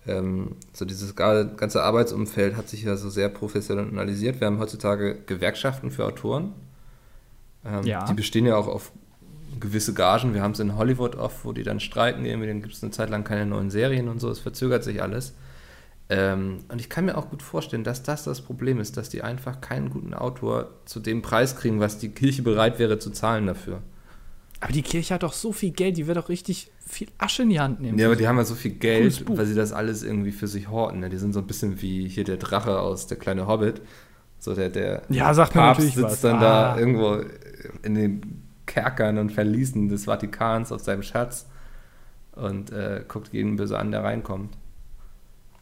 [0.08, 4.40] Ähm, so dieses ga- ganze Arbeitsumfeld hat sich ja so sehr professionalisiert.
[4.40, 6.54] Wir haben heutzutage Gewerkschaften für Autoren.
[7.66, 8.06] Ähm, Ja.
[8.06, 8.92] Die bestehen ja auch auf
[9.60, 10.34] gewisse Gagen.
[10.34, 12.92] Wir haben es in Hollywood oft, wo die dann streiken, irgendwie, dann gibt es eine
[12.92, 15.34] Zeit lang keine neuen Serien und so, es verzögert sich alles.
[16.10, 19.24] Ähm, und ich kann mir auch gut vorstellen, dass das das Problem ist, dass die
[19.24, 23.48] einfach keinen guten Autor zu dem Preis kriegen, was die Kirche bereit wäre zu zahlen
[23.48, 23.82] dafür.
[24.66, 27.50] Aber die Kirche hat doch so viel Geld, die wird doch richtig viel Asche in
[27.50, 28.00] die Hand nehmen.
[28.00, 30.70] Ja, aber die haben ja so viel Geld, weil sie das alles irgendwie für sich
[30.70, 31.02] horten.
[31.02, 31.10] Ne?
[31.10, 33.82] Die sind so ein bisschen wie hier der Drache aus Der kleine Hobbit.
[34.40, 36.22] So der, der Ja, sagt Papst natürlich sitzt was.
[36.22, 36.74] dann Ah.
[36.74, 37.20] da irgendwo
[37.84, 41.48] in den Kerkern und Verließen des Vatikans auf seinem Schatz
[42.36, 44.58] und äh, guckt jeden böse an, der reinkommt.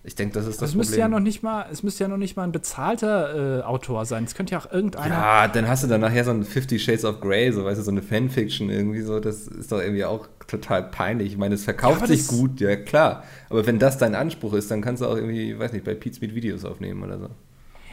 [0.05, 0.99] Ich denke, das ist das Das müsste Problem.
[1.01, 4.25] ja noch nicht mal, es müsste ja noch nicht mal ein bezahlter äh, Autor sein.
[4.25, 5.15] Es könnte ja auch irgendeiner.
[5.15, 7.83] ja, dann hast du dann nachher so ein Fifty Shades of Grey, so weißt du,
[7.83, 11.31] so eine Fanfiction irgendwie so, das ist doch irgendwie auch total peinlich.
[11.31, 13.23] Ich meine, es verkauft Ja, sich gut, ja klar.
[13.49, 16.17] Aber wenn das dein Anspruch ist, dann kannst du auch irgendwie, weiß nicht, bei Pete
[16.17, 17.29] Speed Videos aufnehmen oder so.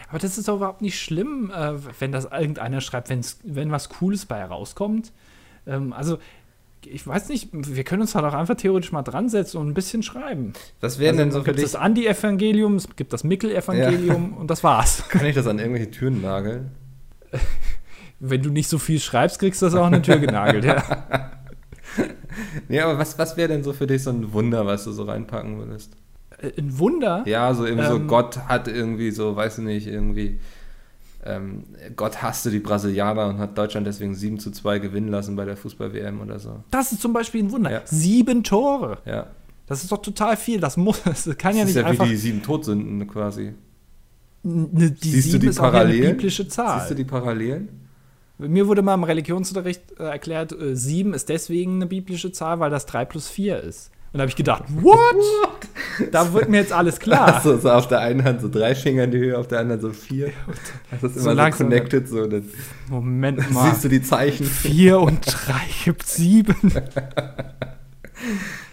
[0.09, 3.88] Aber das ist doch überhaupt nicht schlimm, äh, wenn das irgendeiner schreibt, wenn's, wenn was
[3.88, 5.12] Cooles bei herauskommt.
[5.64, 6.18] Ähm, also,
[6.87, 9.75] ich weiß nicht, wir können uns halt auch einfach theoretisch mal dran setzen und ein
[9.75, 10.53] bisschen schreiben.
[10.81, 11.64] Was wäre Also, denn so es für gibt dich?
[11.73, 15.05] das Andi-Evangelium, es gibt das Mickel-Evangelium und das war's.
[15.09, 16.71] Kann ich das an irgendwelche Türen nageln?
[18.21, 20.64] Wenn du nicht so viel schreibst, kriegst du das auch an eine Tür genagelt.
[20.64, 20.83] Ja.
[22.69, 25.03] Nee, aber was, was wäre denn so für dich so ein Wunder, was du so
[25.03, 25.97] reinpacken würdest?
[26.38, 27.25] Äh, Ein Wunder.
[27.27, 28.07] Ja, so so, Ähm.
[28.07, 30.38] Gott hat irgendwie so, weiß ich nicht, irgendwie,
[31.25, 31.65] ähm,
[31.97, 35.57] Gott hasste die Brasilianer und hat Deutschland deswegen 7 zu 2 gewinnen lassen bei der
[35.57, 36.65] Fußball-WM oder so.
[36.71, 37.71] Das ist zum Beispiel ein Wunder.
[37.71, 37.83] Ja.
[37.85, 38.99] Sieben Tore.
[39.05, 39.27] Ja.
[39.67, 40.61] Das ist doch total viel.
[40.61, 42.05] Das muss, das kann ja das ist nicht ja einfach.
[42.07, 43.53] wie die sieben Todsünden quasi.
[44.43, 46.11] Ne, die Siehst du sieben die ist auch ja eine Parallelen?
[46.13, 46.79] biblische Zahl.
[46.81, 47.69] Siehst du die Parallelen?
[48.39, 52.71] Mir wurde mal im Religionsunterricht äh, erklärt, äh, sieben ist deswegen eine biblische Zahl, weil
[52.71, 53.91] das 3 plus 4 ist.
[54.12, 55.14] Und da habe ich gedacht, what?
[56.11, 57.37] da wird mir jetzt alles klar.
[57.37, 59.81] Achso, so auf der einen Hand so drei Finger in die Höhe, auf der anderen
[59.81, 60.33] so vier.
[60.90, 62.27] Das ist So immer so, langsam- connected, so.
[62.27, 62.44] Dann
[62.88, 63.70] Moment mal.
[63.70, 64.44] siehst du die Zeichen.
[64.46, 65.53] 4 und 3
[65.85, 66.55] gibt 7.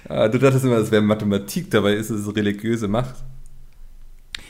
[0.10, 3.16] Ah, du dachtest immer, es wäre Mathematik, dabei ist es religiöse Macht.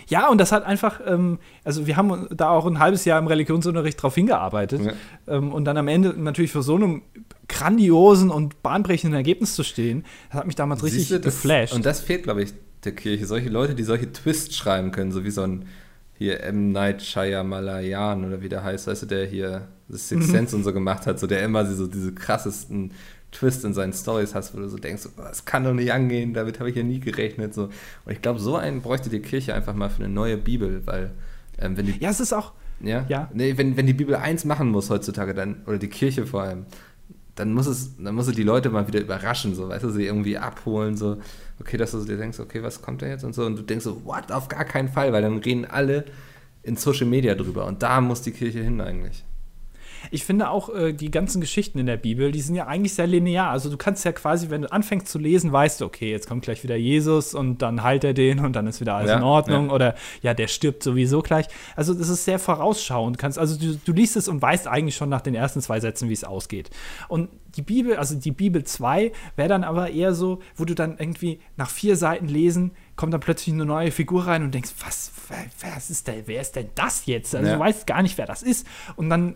[0.08, 3.28] Ja, und das hat einfach, ähm, also wir haben da auch ein halbes Jahr im
[3.28, 4.82] Religionsunterricht drauf hingearbeitet.
[4.82, 4.93] Ja.
[5.28, 7.02] Ähm, und dann am Ende natürlich für so einem
[7.48, 11.74] grandiosen und bahnbrechenden Ergebnis zu stehen, das hat mich damals richtig Siehst du, das, geflasht.
[11.74, 13.26] Und das fehlt, glaube ich, der Kirche.
[13.26, 15.65] Solche Leute, die solche Twists schreiben können, so wie so ein
[16.17, 16.72] hier M.
[16.72, 19.98] Night Shyamalan oder wie der heißt, weißt du, der hier The Mhm.
[19.98, 22.91] Sixth Sense und so gemacht hat, so der immer so diese krassesten
[23.32, 26.60] Twists in seinen Stories hast, wo du so denkst, das kann doch nicht angehen, damit
[26.60, 27.54] habe ich ja nie gerechnet.
[27.54, 27.63] So.
[28.06, 31.12] Und ich glaube, so einen bräuchte die Kirche einfach mal für eine neue Bibel, weil
[31.60, 33.06] ähm, wenn die ja, es ist auch, ja?
[33.10, 33.30] Ja.
[33.34, 36.66] Nee, wenn, wenn die Bibel eins machen muss heutzutage, dann, oder die Kirche vor allem,
[37.36, 40.06] dann muss es, dann muss sie die Leute mal wieder überraschen, so, weißt du, sie
[40.06, 41.18] irgendwie abholen, so,
[41.60, 43.84] okay, dass du dir denkst, okay, was kommt da jetzt und so, und du denkst
[43.84, 46.06] so, what, auf gar keinen Fall, weil dann reden alle
[46.63, 49.24] in Social Media drüber und da muss die Kirche hin eigentlich.
[50.12, 53.08] Ich finde auch äh, die ganzen Geschichten in der Bibel, die sind ja eigentlich sehr
[53.08, 53.50] linear.
[53.50, 56.44] Also du kannst ja quasi, wenn du anfängst zu lesen, weißt du, okay, jetzt kommt
[56.44, 59.24] gleich wieder Jesus und dann heilt er den und dann ist wieder alles Ja, in
[59.24, 59.74] Ordnung ja.
[59.74, 61.48] oder ja, der stirbt sowieso gleich.
[61.76, 63.18] Also das ist sehr vorausschauend.
[63.18, 66.10] Kannst, also du, du liest es und weißt eigentlich schon nach den ersten zwei Sätzen,
[66.10, 66.70] wie es ausgeht.
[67.08, 70.98] Und die Bibel, also die Bibel 2, wäre dann aber eher so, wo du dann
[70.98, 75.12] irgendwie nach vier Seiten lesen, kommt dann plötzlich eine neue Figur rein und denkst, was,
[75.30, 77.34] wer, wer ist denn, wer ist denn das jetzt?
[77.36, 77.54] Also Ja.
[77.54, 78.68] du weißt gar nicht, wer das ist.
[78.98, 79.36] Und dann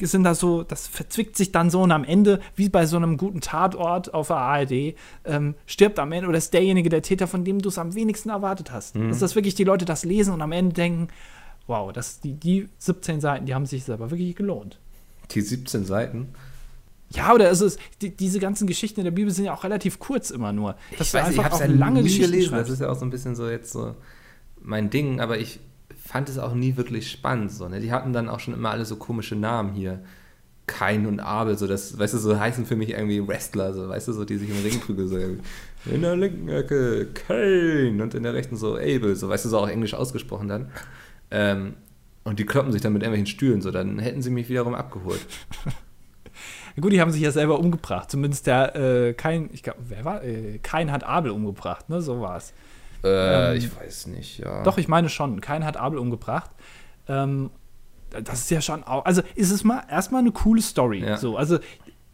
[0.00, 2.96] äh, sind da so, das verzwickt sich dann so und am Ende, wie bei so
[2.96, 4.94] einem guten Tatort auf der ARD,
[5.24, 8.30] ähm, stirbt am Ende oder ist derjenige der Täter, von dem du es am wenigsten
[8.30, 8.96] erwartet hast.
[8.96, 9.10] Mhm.
[9.10, 11.08] Dass das wirklich die Leute das lesen und am Ende denken,
[11.66, 14.78] wow, das, die, die 17 Seiten, die haben sich aber wirklich gelohnt.
[15.32, 16.28] Die 17 Seiten.
[17.14, 19.98] Ja, oder ist es, die, diese ganzen Geschichten in der Bibel sind ja auch relativ
[19.98, 20.76] kurz immer nur.
[20.96, 22.98] Dass ich weiß, ich einfach habe auch ja lange Geschichten gelesen, das ist ja auch
[22.98, 23.94] so ein bisschen so jetzt so
[24.60, 25.60] mein Ding, aber ich
[26.02, 27.52] fand es auch nie wirklich spannend.
[27.52, 27.80] So, ne?
[27.80, 30.02] Die hatten dann auch schon immer alle so komische Namen hier.
[30.66, 34.08] Kain und Abel, so das, weißt du, so heißen für mich irgendwie Wrestler, so, weißt
[34.08, 35.18] du, so die sich im Ring prügeln, so
[35.90, 39.58] in der linken Ecke Kain und in der rechten so Abel, so weißt du, so
[39.58, 40.70] auch englisch ausgesprochen dann.
[41.32, 41.74] Ähm,
[42.24, 45.20] und die kloppen sich dann mit irgendwelchen Stühlen, so dann hätten sie mich wiederum abgeholt.
[46.80, 48.10] Gut, die haben sich ja selber umgebracht.
[48.10, 50.24] Zumindest der äh, Kain, ich glaube, wer war?
[50.24, 52.00] Äh, Kain hat Abel umgebracht, ne?
[52.00, 52.52] So war es.
[53.04, 54.62] Äh, ähm, ich weiß nicht, ja.
[54.62, 55.40] Doch, ich meine schon.
[55.40, 56.50] Kain hat Abel umgebracht.
[57.08, 57.50] Ähm,
[58.10, 59.04] das ist ja schon auch.
[59.04, 61.00] Also ist es mal erstmal eine coole Story.
[61.00, 61.16] Ja.
[61.16, 61.58] So, also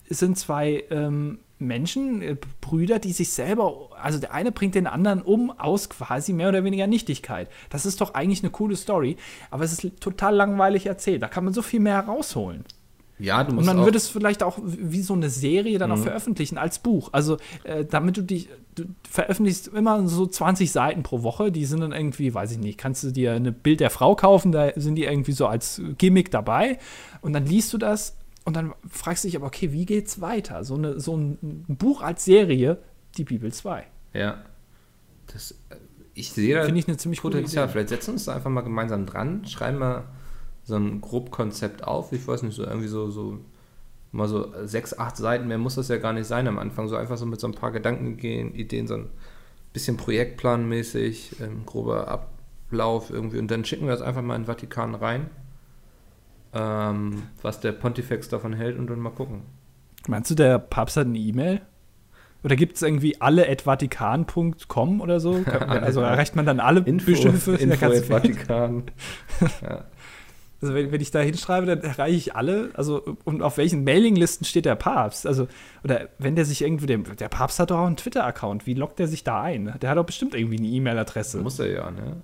[0.09, 4.87] es sind zwei ähm, Menschen, äh, Brüder, die sich selber, also der eine bringt den
[4.87, 7.49] anderen um aus quasi mehr oder weniger Nichtigkeit.
[7.71, 9.17] Das ist doch eigentlich eine coole Story,
[9.51, 11.23] aber es ist total langweilig erzählt.
[11.23, 12.65] Da kann man so viel mehr herausholen.
[13.19, 15.97] Ja, du musst Und man würde es vielleicht auch wie so eine Serie dann mhm.
[15.97, 17.11] auch veröffentlichen als Buch.
[17.13, 21.81] Also, äh, damit du dich, du veröffentlichst immer so 20 Seiten pro Woche, die sind
[21.81, 24.95] dann irgendwie, weiß ich nicht, kannst du dir ein Bild der Frau kaufen, da sind
[24.95, 26.79] die irgendwie so als Gimmick dabei.
[27.21, 30.65] Und dann liest du das und dann fragst du dich aber, okay, wie geht's weiter?
[30.65, 32.79] So, eine, so ein Buch als Serie,
[33.17, 33.85] die Bibel 2.
[34.15, 34.39] Ja.
[35.27, 35.77] Das, äh,
[36.15, 37.69] ich sehe da Finde ich eine ziemlich Potenzial.
[37.69, 40.05] Vielleicht setzen wir uns da einfach mal gemeinsam dran, schreiben mal
[40.69, 42.13] so ein Grobkonzept auf.
[42.13, 43.39] Ich weiß nicht, so irgendwie so, so
[44.13, 46.89] mal so sechs, acht Seiten, mehr muss das ja gar nicht sein am Anfang.
[46.89, 49.09] So einfach so mit so ein paar Gedanken gehen, Ideen, so ein
[49.73, 53.39] bisschen projektplanmäßig, ähm, grober Ablauf irgendwie.
[53.39, 55.31] Und dann schicken wir das einfach mal in den Vatikan rein,
[56.53, 59.41] ähm, was der Pontifex davon hält und dann mal gucken.
[60.07, 61.63] Meinst du, der Papst hat eine E-Mail?
[62.45, 65.43] Oder gibt es irgendwie alle at vatikan.com oder so?
[65.67, 68.85] also erreicht man dann alle Info, Bischöfe in der ganzen Vatikan.
[69.63, 69.87] ja.
[70.61, 72.71] Also wenn, wenn ich da hinschreibe, dann erreiche ich alle.
[72.75, 75.27] Also und auf welchen Mailinglisten steht der Papst?
[75.27, 75.47] Also
[75.85, 78.67] oder wenn der sich irgendwie der, der Papst hat doch auch einen Twitter-Account.
[78.67, 79.75] Wie lockt der sich da ein?
[79.81, 81.39] Der hat doch bestimmt irgendwie eine E-Mail-Adresse.
[81.39, 82.23] Muss er ja, ne?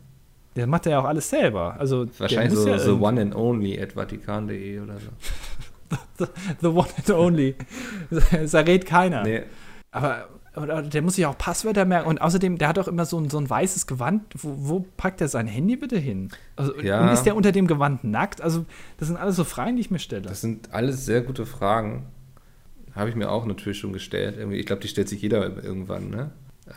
[0.56, 1.76] Der macht ja auch alles selber.
[1.78, 5.96] Also wahrscheinlich so ja the one and only at vatikan.de oder so.
[6.18, 6.26] the,
[6.60, 7.54] the, one and only.
[8.10, 9.22] Das errät keiner.
[9.22, 9.42] Nee.
[9.90, 12.08] Aber oder der muss sich auch Passwörter merken.
[12.08, 14.22] Und außerdem, der hat auch immer so ein, so ein weißes Gewand.
[14.36, 16.28] Wo, wo packt er sein Handy bitte hin?
[16.56, 17.02] Also, ja.
[17.02, 18.40] Und ist der unter dem Gewand nackt?
[18.40, 18.64] Also,
[18.98, 20.22] das sind alles so Fragen, die ich mir stelle.
[20.22, 22.06] Das sind alles sehr gute Fragen.
[22.94, 24.38] Habe ich mir auch natürlich schon gestellt.
[24.52, 26.30] Ich glaube, die stellt sich jeder irgendwann, ne?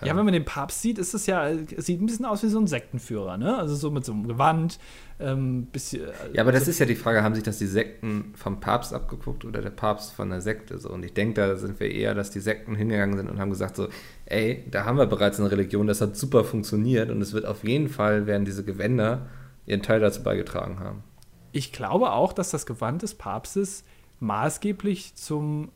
[0.03, 2.59] Ja, wenn man den Papst sieht, ist es ja, sieht ein bisschen aus wie so
[2.59, 3.57] ein Sektenführer, ne?
[3.57, 4.79] Also so mit so einem Gewand,
[5.19, 6.03] ähm, bisschen.
[6.05, 8.59] Äh, ja, aber das so ist ja die Frage, haben sich das die Sekten vom
[8.59, 10.77] Papst abgeguckt oder der Papst von der Sekte?
[10.77, 10.89] So?
[10.89, 13.75] Und ich denke, da sind wir eher, dass die Sekten hingegangen sind und haben gesagt
[13.75, 13.87] so,
[14.25, 17.63] ey, da haben wir bereits eine Religion, das hat super funktioniert und es wird auf
[17.63, 19.27] jeden Fall, werden diese Gewänder
[19.65, 21.03] ihren Teil dazu beigetragen haben.
[21.51, 23.83] Ich glaube auch, dass das Gewand des Papstes
[24.19, 25.71] maßgeblich zum,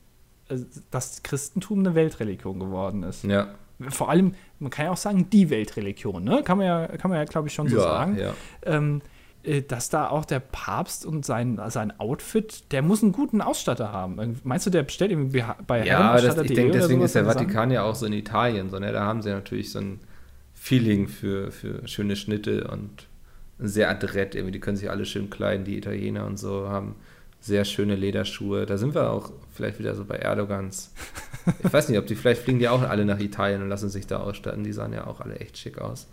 [0.49, 0.57] äh,
[0.91, 3.23] das Christentum eine Weltreligion geworden ist.
[3.23, 3.55] Ja
[3.89, 6.43] vor allem, man kann ja auch sagen, die Weltreligion, ne?
[6.43, 8.17] Kann man ja, kann man ja glaube ich, schon so ja, sagen.
[8.17, 8.33] Ja.
[8.63, 9.20] Ähm, äh,
[9.67, 14.39] dass da auch der Papst und sein, sein Outfit, der muss einen guten Ausstatter haben.
[14.43, 17.83] Meinst du, der bestellt irgendwie bei Ja, das, ich denke, deswegen ist der Vatikan ja
[17.83, 18.69] auch so in Italien.
[18.69, 18.91] So, ne?
[18.91, 19.99] Da haben sie natürlich so ein
[20.53, 23.07] Feeling für, für schöne Schnitte und
[23.57, 24.35] sehr adrett.
[24.35, 26.95] Irgendwie, die können sich alle schön kleiden, die Italiener und so haben
[27.39, 28.67] sehr schöne Lederschuhe.
[28.67, 30.93] Da sind wir auch vielleicht wieder so bei Erdogans.
[31.63, 34.05] Ich weiß nicht, ob die, vielleicht fliegen die auch alle nach Italien und lassen sich
[34.05, 34.63] da ausstatten.
[34.63, 36.07] Die sahen ja auch alle echt schick aus.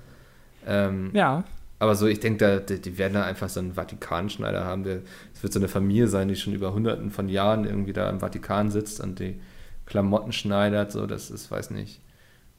[0.67, 1.45] Ähm, ja.
[1.79, 4.85] Aber so, ich denke, die, die, werden da einfach so einen Vatikanschneider haben.
[5.33, 8.21] Es wird so eine Familie sein, die schon über hunderten von Jahren irgendwie da im
[8.21, 9.41] Vatikan sitzt und die
[9.87, 10.91] Klamotten schneidert.
[10.91, 12.01] So, das ist, weiß nicht.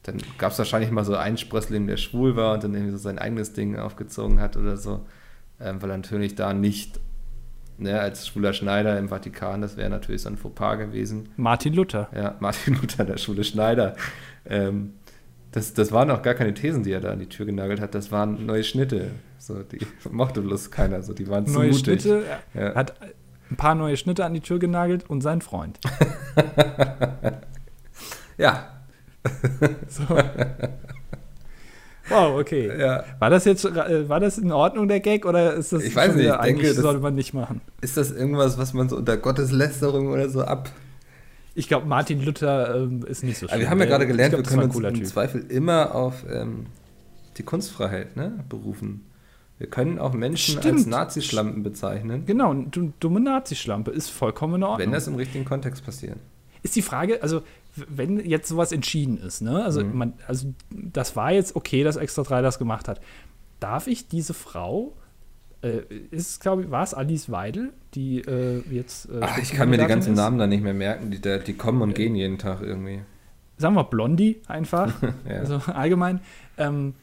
[0.03, 2.97] Dann gab es wahrscheinlich mal so einen Sprössling, der schwul war und dann irgendwie so
[2.97, 5.05] sein eigenes Ding aufgezogen hat oder so.
[5.59, 7.01] Ähm, weil er natürlich da nicht
[7.77, 11.29] ne, als schwuler Schneider im Vatikan, das wäre natürlich so ein Fauxpas gewesen.
[11.35, 12.09] Martin Luther.
[12.15, 13.95] Ja, Martin Luther, der schwule Schneider.
[14.45, 14.93] Ähm,
[15.51, 17.95] das, das waren auch gar keine Thesen, die er da an die Tür genagelt hat,
[17.95, 19.11] das waren neue Schnitte.
[19.37, 19.79] So, die
[20.11, 21.83] mochte bloß keiner, so, die waren zu Neue mutig.
[21.83, 22.23] Schnitte,
[22.53, 22.75] ja.
[22.75, 22.93] hat
[23.49, 25.79] ein paar neue Schnitte an die Tür genagelt und sein Freund.
[28.37, 28.67] ja.
[29.87, 30.03] so.
[32.09, 32.71] Wow, okay.
[32.79, 33.03] Ja.
[33.19, 36.15] War das jetzt äh, war das in Ordnung der Gag oder ist das ich weiß
[36.15, 37.61] nicht, ich eigentlich denke, sollte man nicht machen?
[37.81, 40.69] Ist das irgendwas, was man so unter Gotteslästerung oder so ab?
[41.59, 43.59] Ich glaube, Martin Luther ähm, ist nicht so schlimm.
[43.59, 45.07] wir haben ja gerade gelernt, glaub, wir können uns im typ.
[45.07, 46.67] Zweifel immer auf ähm,
[47.37, 49.05] die Kunstfreiheit ne, berufen.
[49.57, 50.77] Wir können auch Menschen Stimmt.
[50.77, 52.25] als Nazischlampen bezeichnen.
[52.25, 54.79] Genau, dumme Nazischlampe ist vollkommen in Ordnung.
[54.79, 56.17] Wenn das im richtigen Kontext passiert.
[56.63, 57.41] Ist die Frage, also
[57.75, 59.61] wenn jetzt sowas entschieden ist, ne?
[59.61, 59.97] Also, mhm.
[59.97, 63.01] man, also das war jetzt okay, dass Extra 3 das gemacht hat.
[63.59, 64.93] Darf ich diese Frau,
[65.61, 65.81] äh,
[66.11, 69.09] ist glaube ich, war es Alice Weidel, die äh, jetzt.
[69.09, 70.17] Äh, Ach, ich kann mir die ganzen ist?
[70.17, 73.01] Namen da nicht mehr merken, die, die kommen und gehen jeden Tag irgendwie.
[73.57, 74.93] Sagen wir Blondie einfach,
[75.29, 75.35] ja.
[75.39, 76.21] also allgemein.
[76.57, 76.93] Ähm,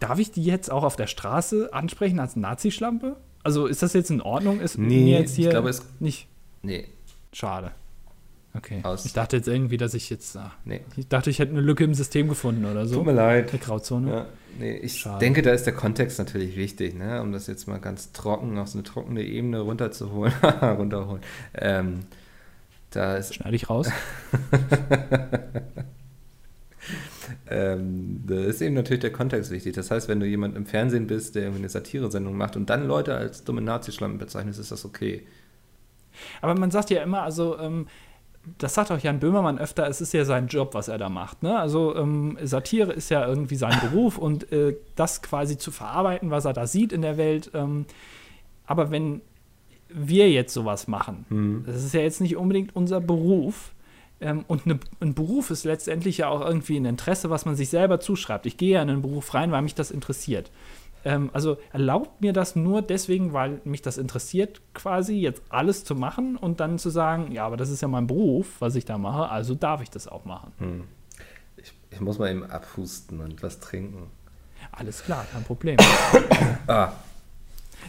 [0.00, 3.16] darf ich die jetzt auch auf der Straße ansprechen als Nazi-Schlampe?
[3.44, 4.60] Also ist das jetzt in Ordnung?
[4.60, 6.28] Ist Nee, mir jetzt hier ich glaube, es- nicht
[6.62, 6.86] Nee,
[7.32, 7.72] schade.
[8.54, 8.80] Okay.
[8.82, 10.36] Aus- ich dachte jetzt irgendwie, dass ich jetzt.
[10.36, 10.82] ah, nee.
[10.96, 12.96] Ich dachte, ich hätte eine Lücke im System gefunden oder so.
[12.96, 13.50] Tut mir leid.
[13.50, 14.10] Eine Grauzone.
[14.10, 14.26] Ja,
[14.58, 15.20] nee, ich Schade.
[15.20, 17.22] denke, da ist der Kontext natürlich wichtig, ne?
[17.22, 20.34] um das jetzt mal ganz trocken auf so eine trockene Ebene runterzuholen.
[20.62, 21.22] runterholen.
[21.54, 22.00] Ähm,
[22.90, 23.88] da ist, Schneide ich raus.
[27.48, 29.74] ähm, da ist eben natürlich der Kontext wichtig.
[29.74, 32.86] Das heißt, wenn du jemand im Fernsehen bist, der irgendwie eine Satire-Sendung macht und dann
[32.86, 35.26] Leute als dumme Nazischlampen bezeichnest, ist das okay.
[36.42, 37.86] Aber man sagt ja immer, also ähm,
[38.58, 41.42] das sagt auch Jan Böhmermann öfter, es ist ja sein Job, was er da macht.
[41.42, 41.58] Ne?
[41.58, 46.44] Also ähm, Satire ist ja irgendwie sein Beruf und äh, das quasi zu verarbeiten, was
[46.44, 47.50] er da sieht in der Welt.
[47.54, 47.86] Ähm,
[48.66, 49.20] aber wenn
[49.88, 51.64] wir jetzt sowas machen, Hm.
[51.66, 53.72] das ist ja jetzt nicht unbedingt unser Beruf.
[54.20, 57.68] Ähm, und ne, ein Beruf ist letztendlich ja auch irgendwie ein Interesse, was man sich
[57.68, 58.46] selber zuschreibt.
[58.46, 60.50] Ich gehe ja in einen Beruf rein, weil mich das interessiert.
[61.04, 65.94] Ähm, also erlaubt mir das nur deswegen, weil mich das interessiert, quasi jetzt alles zu
[65.94, 68.98] machen und dann zu sagen, ja, aber das ist ja mein Beruf, was ich da
[68.98, 70.52] mache, also darf ich das auch machen.
[70.58, 70.84] Hm.
[71.56, 74.10] Ich, ich muss mal eben abhusten und was trinken.
[74.70, 75.76] Alles klar, kein Problem.
[76.68, 76.92] Ah,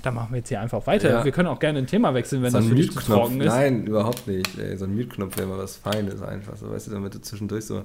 [0.02, 1.10] Dann machen wir jetzt hier einfach weiter.
[1.10, 1.24] Ja.
[1.24, 3.48] Wir können auch gerne ein Thema wechseln, wenn so das für dich trocken ist.
[3.48, 4.58] Nein, überhaupt nicht.
[4.58, 6.58] Ey, so ein Mute-Knopf wäre mal was Feines einfach.
[6.58, 7.84] So, weißt du, damit du zwischendurch so,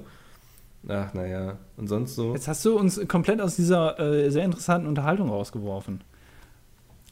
[0.87, 1.57] ach naja.
[1.77, 2.33] Und sonst so.
[2.33, 6.03] Jetzt hast du uns komplett aus dieser äh, sehr interessanten Unterhaltung rausgeworfen.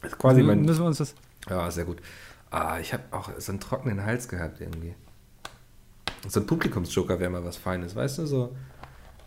[0.02, 1.14] ist quasi mein, Müssen wir uns das.
[1.48, 1.98] Ja, sehr gut.
[2.50, 4.94] Ah, ich habe auch so einen trockenen Hals gehabt irgendwie.
[6.26, 8.56] So ein Publikumsjoker wäre mal was Feines, weißt du, so,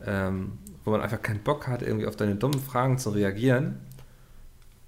[0.05, 3.79] ähm, wo man einfach keinen Bock hat, irgendwie auf deine dummen Fragen zu reagieren.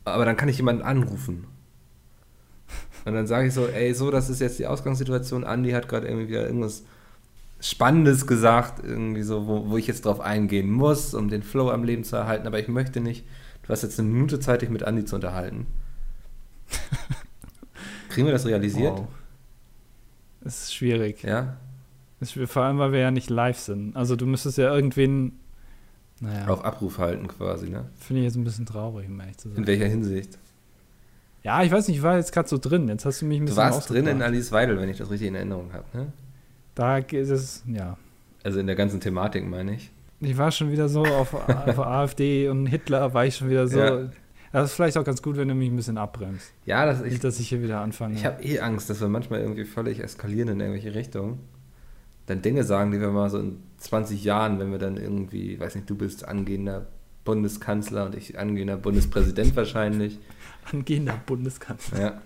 [0.04, 1.48] Aber dann kann ich jemanden anrufen.
[3.06, 5.44] Und dann sage ich so, ey, so, das ist jetzt die Ausgangssituation.
[5.44, 6.84] Andi hat gerade irgendwie wieder irgendwas
[7.64, 11.84] Spannendes gesagt, irgendwie so, wo, wo ich jetzt drauf eingehen muss, um den Flow am
[11.84, 12.46] Leben zu erhalten.
[12.46, 13.26] Aber ich möchte nicht,
[13.64, 15.66] du hast jetzt eine Minute Zeit, dich mit Andi zu unterhalten.
[18.10, 18.98] Kriegen wir das realisiert?
[18.98, 19.08] Wow.
[20.42, 21.24] Das ist schwierig.
[21.24, 21.58] Ja?
[22.20, 22.38] Ist.
[22.48, 23.96] Vor allem, weil wir ja nicht live sind.
[23.96, 25.40] Also du müsstest ja irgendwen.
[26.20, 27.86] Naja, Auf Abruf halten quasi, ne?
[28.00, 29.68] finde ich jetzt ein bisschen traurig, um ehrlich zu In sein.
[29.68, 30.38] welcher Hinsicht?
[31.44, 32.88] Ja, ich weiß nicht, ich war jetzt gerade so drin.
[32.88, 34.22] Jetzt hast du mich ein Du bisschen warst drin in.
[34.22, 36.14] Alice Weidel, wenn ich das richtig in Erinnerung habe, ne?
[36.76, 37.98] Da geht es, ja.
[38.44, 39.92] Also in der ganzen Thematik, meine ich.
[40.20, 41.34] Ich war schon wieder so auf,
[41.68, 43.80] auf AfD und Hitler war ich schon wieder so.
[43.80, 44.10] Ja.
[44.52, 46.54] Das ist vielleicht auch ganz gut, wenn du mich ein bisschen abbremst.
[46.66, 48.14] Ja, das, ich, Nicht, dass ich hier wieder anfange.
[48.14, 51.40] ich habe eh Angst, dass wir manchmal irgendwie völlig eskalieren in irgendwelche Richtungen.
[52.28, 55.76] Dann Dinge sagen, die wir mal so in 20 Jahren, wenn wir dann irgendwie, weiß
[55.76, 56.86] nicht, du bist angehender
[57.26, 60.20] Bundeskanzler und ich angehender Bundespräsident wahrscheinlich.
[60.72, 62.00] Angehender Bundeskanzler.
[62.00, 62.22] Ja.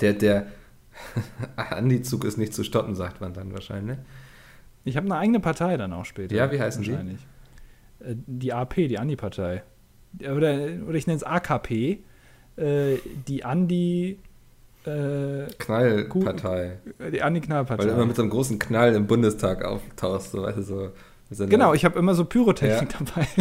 [0.00, 0.46] Der, der
[1.56, 3.98] Andi-Zug ist nicht zu stoppen, sagt man dann wahrscheinlich.
[4.84, 6.34] Ich habe eine eigene Partei dann auch später.
[6.34, 6.90] Ja, wie heißen die?
[6.92, 7.26] wahrscheinlich.
[8.00, 9.62] Äh, Die AP, die Andi-Partei.
[10.20, 12.02] Oder, oder ich nenne es AKP.
[12.56, 14.18] Äh, die Andi.
[14.84, 16.78] Äh, Knallpartei.
[16.84, 18.04] die Weil du immer Andi-Knallpartei.
[18.06, 20.62] mit so einem großen Knall im Bundestag auftauchst, so, weißt du,
[21.30, 21.46] so.
[21.46, 23.26] Genau, ich habe immer so Pyrotechnik dabei.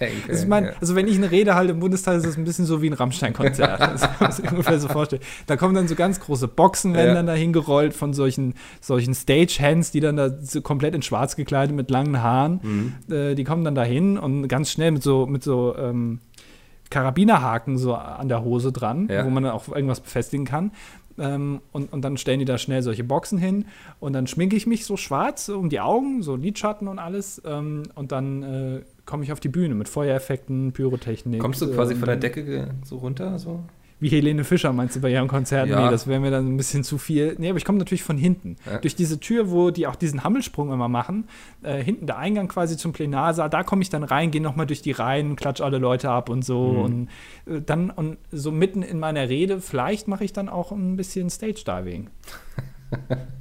[0.00, 0.70] Peng, Also, ich Peng, mein, ja.
[0.80, 2.94] also wenn ich eine Rede halte im Bundestag, ist es ein bisschen so wie ein
[2.94, 3.78] Rammstein-Konzert.
[3.92, 5.22] Das kann man sich ungefähr so vorstellen.
[5.46, 7.14] Da kommen dann so ganz große Boxen, werden Ja.
[7.14, 11.76] dann da hingerollt von solchen, solchen Stage-Hands, die dann da so komplett in schwarz gekleidet
[11.76, 12.60] mit langen Haaren.
[13.08, 13.14] Mhm.
[13.14, 16.18] Äh, die kommen dann da hin und ganz schnell mit so, mit so ähm,
[16.90, 19.24] Karabinerhaken so an der Hose dran, Ja.
[19.24, 20.72] wo man dann auch irgendwas befestigen kann.
[21.18, 23.66] Ähm, und, und dann stellen die da schnell solche Boxen hin
[23.98, 27.42] und dann schminke ich mich so schwarz um die Augen, so Lidschatten und alles.
[27.44, 28.80] Ähm, und dann äh,
[29.10, 31.40] komme ich auf die Bühne mit Feuereffekten, Pyrotechnik.
[31.40, 33.38] Kommst du quasi äh, von der Decke ge- so runter?
[33.38, 33.60] So?
[34.02, 35.68] Wie Helene Fischer meinst du bei ihrem Konzert?
[35.68, 35.84] Ja.
[35.84, 37.34] Nee, das wäre mir dann ein bisschen zu viel.
[37.38, 38.56] Nee, aber ich komme natürlich von hinten.
[38.64, 38.78] Ja.
[38.78, 41.24] Durch diese Tür, wo die auch diesen Hammelsprung immer machen,
[41.62, 44.80] äh, hinten der Eingang quasi zum Plenarsaal, da komme ich dann rein, gehe nochmal durch
[44.80, 46.72] die Reihen, klatsch alle Leute ab und so.
[46.72, 46.78] Mhm.
[46.80, 47.08] Und
[47.54, 51.28] äh, dann, und so mitten in meiner Rede, vielleicht mache ich dann auch ein bisschen
[51.28, 52.08] Stage-Diving.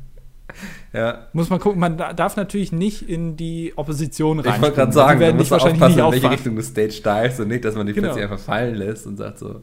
[0.93, 1.27] Ja.
[1.33, 4.61] Muss man gucken, man da- darf natürlich nicht in die Opposition Ich rein.
[4.61, 6.29] wollte gerade sagen, die musst du wahrscheinlich aufpassen, nicht in welche.
[6.31, 8.07] Richtung du Stage stylst und nicht, dass man dich Genau.
[8.07, 9.59] plötzlich einfach fallen lässt und sagt so,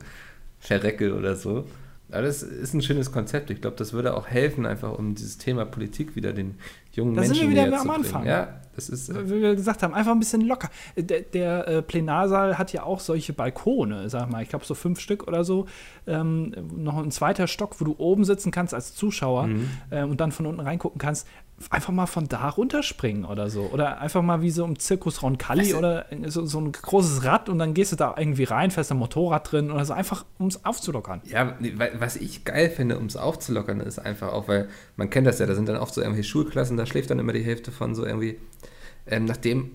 [0.60, 1.64] verrecke oder so.
[2.12, 3.50] Aber das ist ein schönes Konzept.
[3.50, 6.54] Ich glaube, das würde auch helfen, einfach um dieses Thema Politik wieder den
[6.92, 8.04] jungen Da sind Menschen wir wieder näher am zu bringen.
[8.04, 8.26] Anfang.
[8.26, 9.08] Ja, das ist.
[9.08, 10.70] äh, wie wir gesagt haben, einfach ein bisschen locker.
[10.96, 15.00] Der, der äh, Plenarsaal hat ja auch solche Balkone, sag mal, ich glaube so fünf
[15.00, 15.66] Stück oder so.
[16.06, 19.68] Ähm, noch ein zweiter Stock, wo du oben sitzen kannst als Zuschauer Mhm.
[19.90, 21.26] ähm, und dann von unten reingucken kannst.
[21.70, 23.62] Einfach mal von da runterspringen oder so.
[23.72, 27.48] Oder einfach mal wie so im Zirkus Roncalli du- oder so, so ein großes Rad
[27.48, 30.48] und dann gehst du da irgendwie rein, fährst ein Motorrad drin oder so, einfach um
[30.48, 31.22] es aufzulockern.
[31.24, 31.54] Ja,
[31.98, 35.46] was ich geil finde, um es aufzulockern, ist einfach auch, weil man kennt das ja,
[35.46, 38.04] da sind dann oft so irgendwelche Schulklassen, da schläft dann immer die Hälfte von so
[38.04, 38.38] irgendwie,
[39.06, 39.70] ähm, nachdem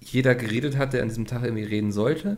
[0.00, 2.36] jeder geredet hat, der an diesem Tag irgendwie reden sollte,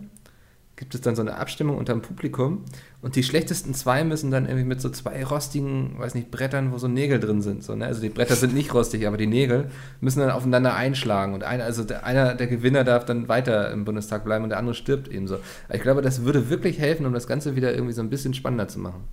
[0.76, 2.64] gibt es dann so eine Abstimmung unter dem Publikum
[3.00, 6.78] und die schlechtesten zwei müssen dann irgendwie mit so zwei rostigen, weiß nicht, Brettern, wo
[6.78, 7.64] so Nägel drin sind.
[7.64, 7.86] So, ne?
[7.86, 9.70] Also die Bretter sind nicht rostig, aber die Nägel
[10.02, 13.86] müssen dann aufeinander einschlagen und einer, also der, einer der Gewinner darf dann weiter im
[13.86, 15.38] Bundestag bleiben und der andere stirbt ebenso.
[15.72, 18.68] Ich glaube, das würde wirklich helfen, um das Ganze wieder irgendwie so ein bisschen spannender
[18.68, 19.04] zu machen.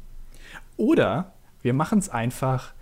[0.76, 2.74] Oder wir machen es einfach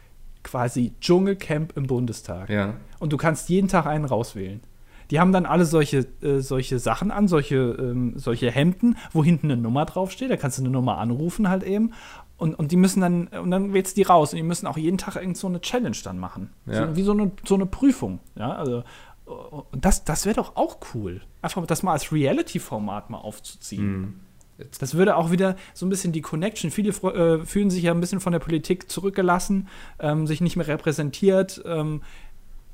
[0.43, 2.49] quasi Dschungelcamp im Bundestag.
[2.49, 2.73] Ja.
[3.01, 4.61] Und du kannst jeden Tag einen rauswählen.
[5.09, 9.51] Die haben dann alle solche, äh, solche Sachen an, solche, ähm, solche Hemden, wo hinten
[9.51, 10.29] eine Nummer draufsteht.
[10.29, 11.93] Da kannst du eine Nummer anrufen halt eben.
[12.37, 14.33] Und, und die müssen dann, und dann wählst du die raus.
[14.33, 16.51] Und die müssen auch jeden Tag irgend so eine Challenge dann machen.
[16.67, 16.87] Ja.
[16.87, 18.19] So, wie so eine, so eine Prüfung.
[18.35, 18.83] Ja, also.
[19.25, 21.21] Und das, das wäre doch auch cool.
[21.41, 23.81] Einfach das mal als Reality-Format mal aufzuziehen.
[23.83, 24.13] Hm.
[24.79, 26.71] Das würde auch wieder so ein bisschen die Connection.
[26.71, 29.67] Viele äh, fühlen sich ja ein bisschen von der Politik zurückgelassen,
[29.99, 31.61] ähm, sich nicht mehr repräsentiert.
[31.65, 32.01] Ähm,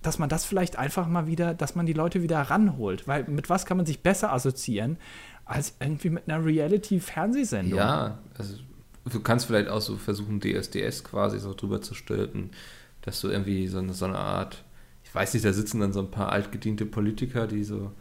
[0.01, 3.07] dass man das vielleicht einfach mal wieder, dass man die Leute wieder ranholt.
[3.07, 4.97] Weil mit was kann man sich besser assoziieren
[5.45, 7.77] als irgendwie mit einer Reality-Fernsehsendung?
[7.77, 8.55] Ja, also
[9.05, 12.51] du kannst vielleicht auch so versuchen, DSDS quasi so drüber zu stülpen,
[13.01, 14.63] dass du irgendwie so eine, so eine Art,
[15.03, 17.91] ich weiß nicht, da sitzen dann so ein paar altgediente Politiker, die so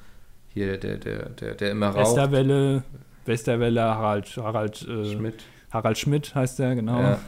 [0.49, 2.17] hier, der, der, der, der immer raucht.
[2.17, 2.83] Westerwelle,
[3.25, 5.45] Westerwelle, Harald, Harald, äh, Schmidt.
[5.71, 7.01] Harald Schmidt heißt der, genau.
[7.01, 7.21] Ja.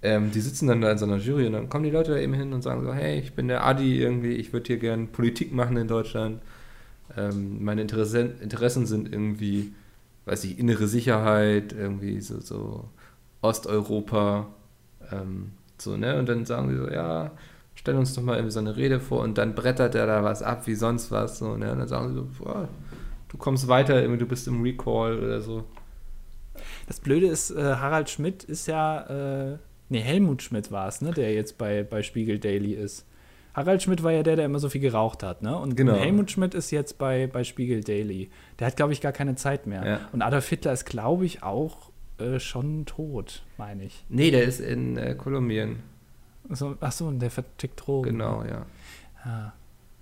[0.00, 2.18] Ähm, die sitzen dann da in so einer Jury und dann kommen die Leute da
[2.18, 5.08] eben hin und sagen so, hey, ich bin der Adi irgendwie, ich würde hier gern
[5.08, 6.40] Politik machen in Deutschland.
[7.16, 9.72] Ähm, meine Interessen, Interessen sind irgendwie,
[10.26, 12.88] weiß ich, innere Sicherheit, irgendwie so, so
[13.42, 14.46] Osteuropa,
[15.10, 16.16] ähm, so, ne?
[16.18, 17.32] Und dann sagen sie so, ja,
[17.74, 20.42] stell uns doch mal irgendwie so eine Rede vor und dann brettert er da was
[20.42, 21.72] ab wie sonst was, so, ne?
[21.72, 22.68] Und dann sagen sie so, boah,
[23.28, 25.64] du kommst weiter, irgendwie, du bist im Recall oder so.
[26.86, 29.58] Das Blöde ist, äh, Harald Schmidt ist ja, äh,
[29.88, 33.04] nee, Helmut Schmidt war es, ne, der jetzt bei, bei Spiegel Daily ist.
[33.54, 35.58] Harald Schmidt war ja der, der immer so viel geraucht hat, ne?
[35.58, 35.94] Und Genau.
[35.96, 38.30] Helmut Schmidt ist jetzt bei, bei Spiegel Daily.
[38.58, 39.84] Der hat, glaube ich, gar keine Zeit mehr.
[39.84, 40.00] Ja.
[40.12, 44.04] Und Adolf Hitler ist, glaube ich, auch äh, schon tot, meine ich.
[44.08, 45.80] Nee, der ist in äh, Kolumbien.
[46.50, 48.10] So, ach so, und der vertickt Drogen.
[48.12, 48.64] Genau, ja.
[49.24, 49.52] Ja.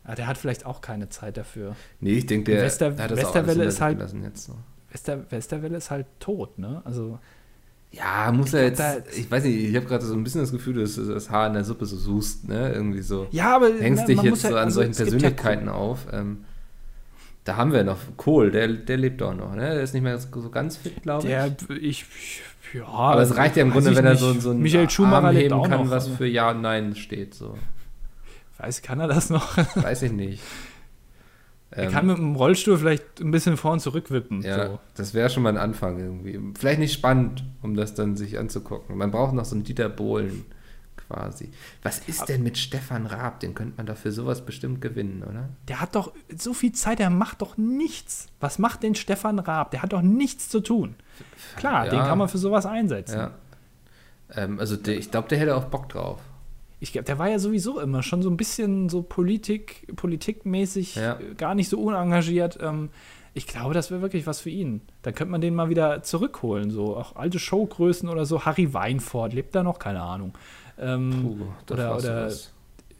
[0.06, 1.74] Ja, der hat vielleicht auch keine Zeit dafür.
[2.00, 4.54] Nee, ich denke, der Wester- hat das auch Westerwelle alles ist halt- jetzt so.
[4.92, 6.80] Wester, Westerwelle ist halt tot, ne?
[6.84, 7.18] Also,
[7.96, 8.82] Ja, muss er jetzt.
[9.16, 11.46] ich weiß nicht, ich habe gerade so ein bisschen das Gefühl, dass du das Haar
[11.46, 12.72] in der Suppe so suchst, ne?
[12.72, 13.26] Irgendwie so.
[13.30, 16.06] ja, aber Hängst ne, dich jetzt ja- so an also, solchen Persönlichkeiten auf.
[16.12, 16.44] Ähm,
[17.44, 19.62] da haben wir noch Kohl, der, der lebt auch noch, ne?
[19.62, 21.28] Der ist nicht mehr so ganz fit, glaube ich.
[21.28, 22.04] Der, ich,
[22.74, 25.36] ja, Aber es reicht ja im Grunde, wenn er so, so einen Michael Schumacher Arm
[25.36, 26.16] heben kann, noch, was also.
[26.16, 27.34] für Ja und Nein steht.
[27.34, 27.56] So.
[28.58, 29.56] Weiß, kann er das noch?
[29.76, 30.42] Weiß ich nicht.
[31.70, 34.42] er Ähm, kann mit dem Rollstuhl vielleicht ein bisschen vor und zurück wippen.
[34.42, 34.78] Ja, So.
[34.94, 36.40] das wäre schon mal ein Anfang irgendwie.
[36.58, 38.96] Vielleicht nicht spannend, um das dann sich anzugucken.
[38.96, 40.44] Man braucht noch so einen Dieter Bohlen
[41.08, 41.50] quasi.
[41.82, 43.40] Was ist denn mit Stefan Raab?
[43.40, 45.48] Den könnte man doch für sowas bestimmt gewinnen, oder?
[45.68, 48.26] Der hat doch so viel Zeit, der macht doch nichts.
[48.40, 49.70] Was macht denn Stefan Raab?
[49.72, 50.94] Der hat doch nichts zu tun.
[51.56, 51.90] Klar, Ja.
[51.90, 53.18] den kann man für sowas einsetzen.
[53.18, 53.30] Ja.
[54.34, 56.20] Ähm, also der, ich glaube, der hätte auch Bock drauf.
[56.86, 61.18] Ich glaube, der war ja sowieso immer schon so ein bisschen so Politik, politikmäßig, Ja.
[61.18, 62.58] äh, gar nicht so unengagiert.
[62.62, 62.90] Ähm,
[63.34, 64.82] ich glaube, das wäre wirklich was für ihn.
[65.02, 66.70] Da könnte man den mal wieder zurückholen.
[66.70, 68.44] So auch alte Showgrößen oder so.
[68.44, 70.32] Harry Weinfurt lebt da noch, keine Ahnung.
[70.78, 72.32] Ähm, Puh, da oder- oder-.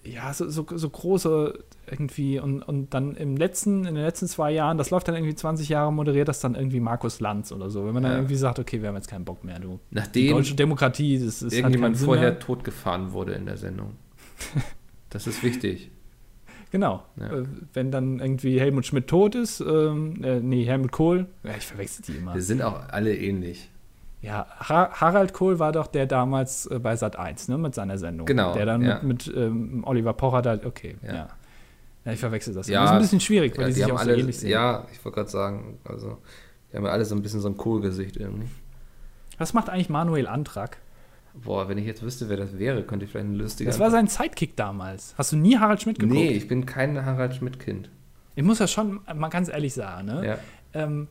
[0.09, 1.59] Ja, so, so, so große
[1.91, 5.35] irgendwie und, und dann im letzten, in den letzten zwei Jahren, das läuft dann irgendwie
[5.35, 7.87] 20 Jahre, moderiert das dann irgendwie Markus Lanz oder so.
[7.87, 8.19] Wenn man dann Ja.
[8.19, 9.79] irgendwie sagt, okay, wir haben jetzt keinen Bock mehr, du.
[9.91, 13.93] Die Nachdem deutsche Demokratie, das ist irgendjemand vorher totgefahren wurde in der Sendung.
[15.11, 15.91] Das ist wichtig.
[16.73, 17.05] Genau.
[17.19, 17.33] Ja.
[17.33, 21.65] Äh, wenn dann irgendwie Helmut Schmidt tot ist, ähm, äh, nee, Helmut Kohl, ja, ich
[21.65, 22.35] verwechsel die immer.
[22.35, 23.71] Wir sind auch alle ähnlich.
[24.23, 27.99] Ja, ha Harald Kohl war doch der damals äh, bei Sat 1, ne, mit seiner
[27.99, 28.27] Sendung.
[28.27, 29.01] Genau, Der dann ja.
[29.03, 31.15] mit, mit ähm, Oliver Pocher da, okay, ja.
[31.15, 31.29] Ja.
[32.05, 32.13] ja.
[32.13, 32.67] ich verwechsel das.
[32.67, 34.51] Ja, das ist ein bisschen schwierig, weil die die sich auch alle, so ähnlich sehen.
[34.51, 36.19] ja, ich wollte gerade sagen, also
[36.73, 38.49] die haben ja alle so ein bisschen so ein Kohlgesicht irgendwie.
[39.39, 40.79] Was macht eigentlich Manuel Antrag?
[41.35, 43.69] Boah, wenn ich jetzt wüsste, wer das wäre, könnte ich vielleicht eine lustige.
[43.69, 45.15] Das war sein Sidekick damals.
[45.19, 46.19] Hast du nie Harald Schmidt geguckt?
[46.19, 47.91] Nee, ich bin kein Harald Schmidt-Kind.
[48.35, 50.07] Ich muss das schon mal ganz ehrlich sagen.
[50.07, 50.27] Ne?
[50.27, 50.39] Ja.
[50.73, 51.09] Ähm,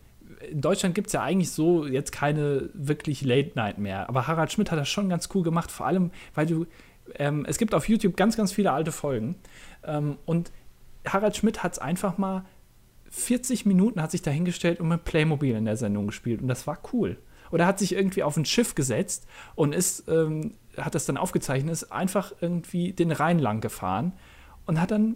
[0.51, 4.09] in Deutschland gibt es ja eigentlich so jetzt keine wirklich Late Night mehr.
[4.09, 5.71] Aber Harald Schmidt hat das schon ganz cool gemacht.
[5.71, 6.65] Vor allem, weil du,
[7.15, 9.35] ähm, es gibt auf YouTube ganz, ganz viele alte Folgen.
[9.83, 10.51] Ähm, und
[11.07, 12.45] Harald Schmidt hat es einfach mal
[13.15, 16.41] 40 Minuten hat sich dahingestellt und mit Playmobil in der Sendung gespielt.
[16.41, 17.17] Und das war cool.
[17.51, 19.25] Oder hat sich irgendwie auf ein Schiff gesetzt
[19.55, 24.11] und ist, ähm, hat das dann aufgezeichnet, ist einfach irgendwie den Rhein lang gefahren
[24.65, 25.15] und hat dann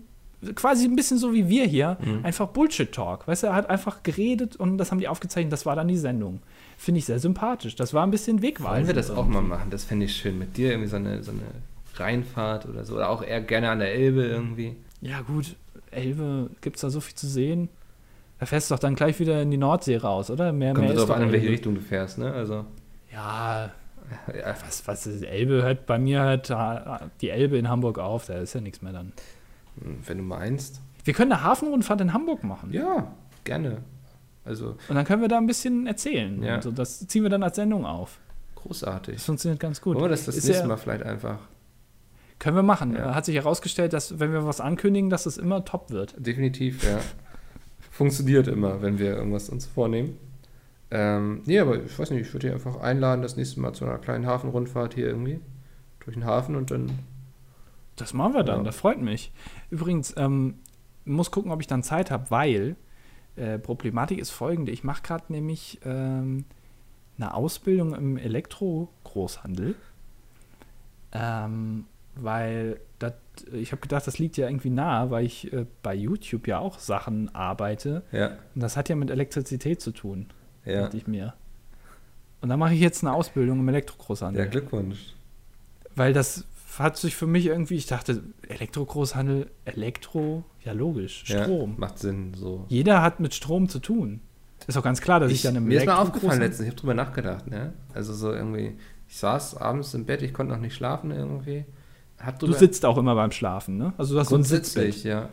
[0.56, 3.28] quasi ein bisschen so wie wir hier, einfach Bullshit-Talk.
[3.28, 5.98] Weißt du, er hat einfach geredet und das haben die aufgezeichnet, das war dann die
[5.98, 6.42] Sendung.
[6.78, 7.76] Finde ich sehr sympathisch.
[7.76, 8.76] Das war ein bisschen wegweisend.
[8.76, 9.70] Wollen wir das auch mal machen?
[9.70, 10.40] Das fände ich schön.
[10.40, 11.42] Mit dir irgendwie so eine, so eine
[11.96, 12.96] Rheinfahrt oder so.
[12.96, 14.78] Oder auch eher gerne an der Elbe irgendwie.
[15.02, 15.56] Ja, gut.
[15.92, 17.68] Elbe, gibt es da so viel zu sehen?
[18.40, 20.54] Da fährst du doch dann gleich wieder in die Nordsee raus, oder?
[20.54, 22.32] Mehr, Kommt mehr darauf an, in welche Richtung du fährst, ne?
[22.32, 22.66] Also.
[23.12, 23.72] Ja,
[24.34, 24.56] ja.
[24.66, 26.50] Was, was Elbe hört bei mir hört
[27.22, 29.12] die Elbe in Hamburg auf, da ist ja nichts mehr dann.
[30.06, 30.82] Wenn du meinst.
[31.04, 32.72] Wir können eine Hafenrundfahrt in Hamburg machen.
[32.74, 33.12] Ja,
[33.44, 33.78] gerne.
[34.46, 34.78] Also.
[34.88, 36.42] Und dann können wir da ein bisschen erzählen.
[36.44, 36.62] Ja.
[36.62, 38.20] So, das ziehen wir dann als Sendung auf.
[38.56, 39.16] Großartig.
[39.16, 39.96] Das funktioniert ganz gut.
[39.96, 41.40] Oder das das nächste ja, Mal vielleicht einfach.
[42.40, 42.96] Können wir machen.
[42.96, 43.14] Ja.
[43.14, 46.16] Hat sich herausgestellt, dass wenn wir was ankündigen, dass es immer top wird.
[46.18, 47.00] Definitiv, ja.
[47.92, 50.18] Funktioniert immer, wenn wir irgendwas uns vornehmen.
[50.92, 53.86] Ähm, nee, aber ich weiß nicht, ich würde dich einfach einladen, das nächste Mal zu
[53.86, 55.40] einer kleinen Hafenrundfahrt hier irgendwie
[56.00, 56.92] durch den Hafen und dann.
[58.02, 58.64] Das machen wir dann, ja.
[58.64, 59.32] das freut mich.
[59.70, 60.56] Übrigens, ähm,
[61.06, 62.76] muss gucken, ob ich dann Zeit habe, weil
[63.36, 66.46] äh, Problematik ist folgende: Ich mache gerade nämlich ähm,
[67.18, 69.76] eine Ausbildung im Elektro-Großhandel.
[71.12, 71.86] Ähm,
[72.16, 73.16] weil dat,
[73.54, 76.78] ich habe gedacht, das liegt ja irgendwie nahe, weil ich äh, bei YouTube ja auch
[76.80, 78.04] Sachen arbeite.
[78.12, 78.38] Ja.
[78.54, 80.28] Und das hat ja mit Elektrizität zu tun
[80.66, 80.82] ja.
[80.82, 81.34] dachte ich mir.
[82.42, 84.44] Und dann mache ich jetzt eine Ausbildung im Elektrogroßhandel.
[84.44, 85.14] Ja, Glückwunsch.
[85.96, 86.46] Weil das
[86.80, 91.72] hat sich für mich irgendwie, ich dachte, Elektrogroßhandel, Elektro, ja logisch, Strom.
[91.72, 92.66] Ja, macht Sinn, so.
[92.70, 94.22] Jeder hat mit Strom zu tun.
[94.68, 96.72] Ist auch ganz klar, dass ich, ich dann im Mir ist mal aufgefallen letztens, ich
[96.72, 97.74] habe drüber nachgedacht, ne?
[97.94, 98.78] Also so irgendwie,
[99.08, 101.66] ich saß abends im Bett, ich konnte noch nicht schlafen irgendwie.
[102.40, 103.94] du sitzt auch immer beim Schlafen, ne?
[103.98, 104.36] Also du hast so
[105.04, 105.30] ja.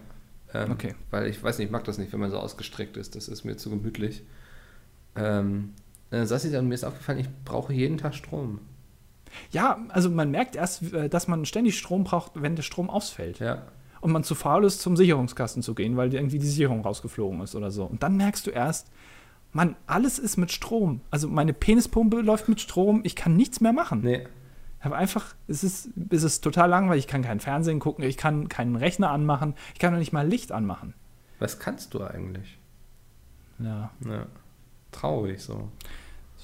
[0.54, 0.94] Ähm, okay.
[1.10, 3.16] Weil ich weiß nicht, ich mag das nicht, wenn man so ausgestreckt ist.
[3.16, 4.24] Das ist mir zu gemütlich.
[5.16, 5.72] Ähm,
[6.10, 8.60] dann saß ich da und mir ist aufgefallen, ich brauche jeden Tag Strom.
[9.50, 13.38] Ja, also man merkt erst, äh, dass man ständig Strom braucht, wenn der Strom ausfällt.
[13.38, 13.62] Ja.
[14.00, 17.54] Und man zu faul ist, zum Sicherungskasten zu gehen, weil irgendwie die Sicherung rausgeflogen ist
[17.54, 17.84] oder so.
[17.84, 18.90] Und dann merkst du erst,
[19.52, 21.00] Mann, alles ist mit Strom.
[21.10, 24.02] Also meine Penispumpe läuft mit Strom, ich kann nichts mehr machen.
[24.02, 24.26] Nee.
[24.80, 27.06] Aber einfach, es ist, es ist total langweilig.
[27.06, 30.28] Ich kann kein Fernsehen gucken, ich kann keinen Rechner anmachen, ich kann noch nicht mal
[30.28, 30.94] Licht anmachen.
[31.38, 32.58] Was kannst du eigentlich?
[33.58, 33.90] Ja.
[34.06, 34.26] Ja
[34.96, 35.70] traurig so.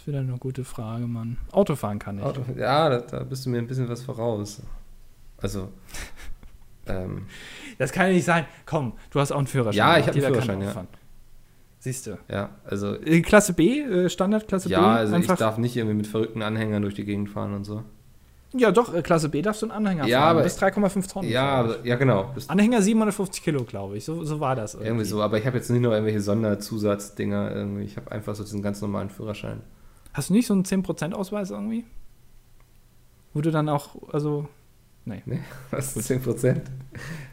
[0.02, 1.36] Ist wieder eine gute Frage, Mann.
[1.52, 2.24] Autofahren kann ich.
[2.24, 4.60] Auto, ja, da, da, bist du mir ein bisschen was voraus.
[5.40, 5.68] Also.
[6.88, 7.28] ähm,
[7.78, 8.46] das kann ja nicht sein.
[8.66, 9.78] Komm, du hast auch einen Führerschein.
[9.78, 10.86] Ja, ich habe einen Führerschein, ja.
[11.78, 12.18] Siehst du.
[12.28, 12.96] Ja, also.
[13.22, 14.84] Klasse B, äh, Standard Klasse ja, B?
[14.84, 15.34] Ja, also einfach.
[15.34, 17.84] ich darf nicht irgendwie mit verrückten Anhängern durch die Gegend fahren und so.
[18.54, 20.30] Ja, doch, äh, Klasse B darfst du einen Anhänger ja, fahren.
[20.30, 21.30] Aber, bis 3,5 Tonnen.
[21.30, 22.34] Ja, aber, ja, genau.
[22.48, 24.04] Anhänger 750 Kilo, glaube ich.
[24.04, 24.74] So, so war das.
[24.74, 24.88] Irgendwie.
[24.88, 27.52] irgendwie so, aber ich habe jetzt nicht nur irgendwelche Sonderzusatzdinge.
[27.54, 27.84] Irgendwie.
[27.84, 29.60] Ich habe einfach so diesen ganz normalen Führerschein.
[30.12, 31.84] Hast du nicht so einen 10% Ausweis irgendwie?
[33.32, 34.48] Wo du dann auch, also.
[35.04, 35.22] Nee.
[35.24, 35.40] nee
[35.70, 36.60] was ist 10%?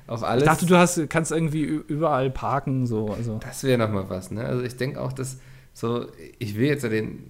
[0.08, 0.44] Auf alles?
[0.44, 3.10] Ich dachte, du hast, kannst irgendwie überall parken, so.
[3.10, 3.40] Also.
[3.40, 4.46] Das wäre nochmal was, ne?
[4.46, 5.40] Also ich denke auch, dass
[5.74, 6.08] so,
[6.40, 7.24] ich will jetzt ja den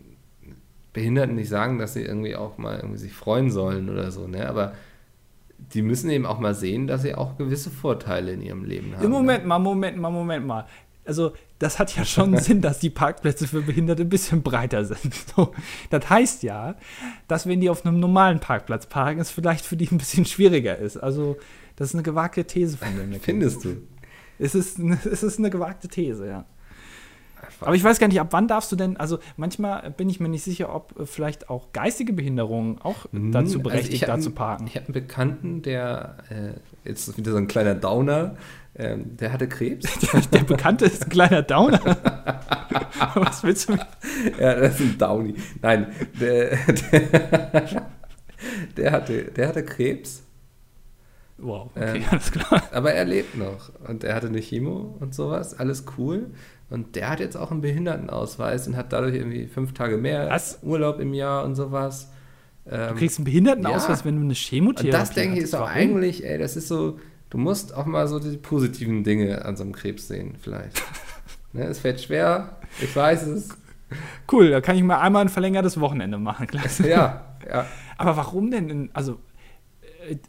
[0.94, 4.48] Behinderten nicht sagen, dass sie irgendwie auch mal irgendwie sich freuen sollen oder so, ne?
[4.48, 4.74] Aber
[5.74, 9.10] die müssen eben auch mal sehen, dass sie auch gewisse Vorteile in ihrem Leben haben.
[9.10, 9.50] Moment ne?
[9.50, 10.66] mal, Moment mal, Moment mal.
[11.10, 15.12] Also, das hat ja schon Sinn, dass die Parkplätze für Behinderte ein bisschen breiter sind.
[15.36, 15.54] So,
[15.90, 16.76] das heißt ja,
[17.28, 20.78] dass wenn die auf einem normalen Parkplatz parken, es vielleicht für die ein bisschen schwieriger
[20.78, 20.98] ist.
[20.98, 21.38] Also,
[21.78, 23.20] das ist eine gewagte These von mir.
[23.20, 23.78] Findest du?
[24.38, 26.46] Es ist, es ist eine gewagte These, ja.
[27.62, 30.30] Aber ich weiß gar nicht, ab wann darfst du denn, also manchmal bin ich mir
[30.30, 34.22] nicht sicher, ob äh, vielleicht auch geistige Behinderungen auch hm, dazu also berechtigt, also da
[34.22, 34.68] zu parken.
[34.68, 38.36] Ich habe einen Bekannten, der, äh, jetzt wieder so ein kleiner Downer,
[38.80, 39.88] ähm, der hatte Krebs.
[40.34, 41.82] der Bekannte ist ein kleiner Downer.
[43.16, 43.82] Was willst du mit?
[44.40, 45.36] Ja, das ist ein Downy.
[45.62, 45.88] Nein,
[46.20, 46.58] der,
[46.92, 47.86] der,
[48.78, 50.24] der, hatte, der hatte Krebs.
[51.38, 52.64] Wow, okay, ähm, alles klar.
[52.72, 56.32] Aber er lebt noch und er hatte eine Chemo und sowas, alles cool.
[56.70, 60.60] Und der hat jetzt auch einen Behindertenausweis und hat dadurch irgendwie fünf Tage mehr Was?
[60.62, 62.12] Urlaub im Jahr und sowas.
[62.70, 64.06] Ähm, du kriegst einen Behindertenausweis, ja.
[64.06, 65.10] wenn du eine Chemotherapie hast.
[65.10, 67.00] Und das denke ich ist auch eigentlich, ey, das ist so,
[67.30, 70.82] du musst auch mal so die positiven Dinge an so einem Krebs sehen, vielleicht.
[71.54, 73.50] ne, es fällt schwer, ich weiß es.
[74.32, 76.48] Cool, da kann ich mal einmal ein verlängertes Wochenende machen.
[76.48, 76.88] Klasse.
[76.88, 77.66] Ja, ja.
[77.98, 78.70] Aber warum denn?
[78.70, 79.20] In, also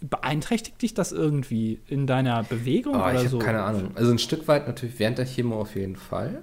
[0.01, 3.38] beeinträchtigt dich das irgendwie in deiner Bewegung oh, oder ich so?
[3.38, 3.92] Keine Ahnung.
[3.94, 6.42] Also ein Stück weit natürlich während der Chemo auf jeden Fall.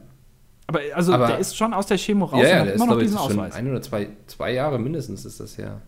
[0.68, 2.86] Aber also Aber, der ist schon aus der Chemo raus ja, ja, und hat immer
[2.88, 3.53] noch diesen Ausweis.
[3.53, 5.82] Schon ein oder zwei, zwei Jahre mindestens ist das ja.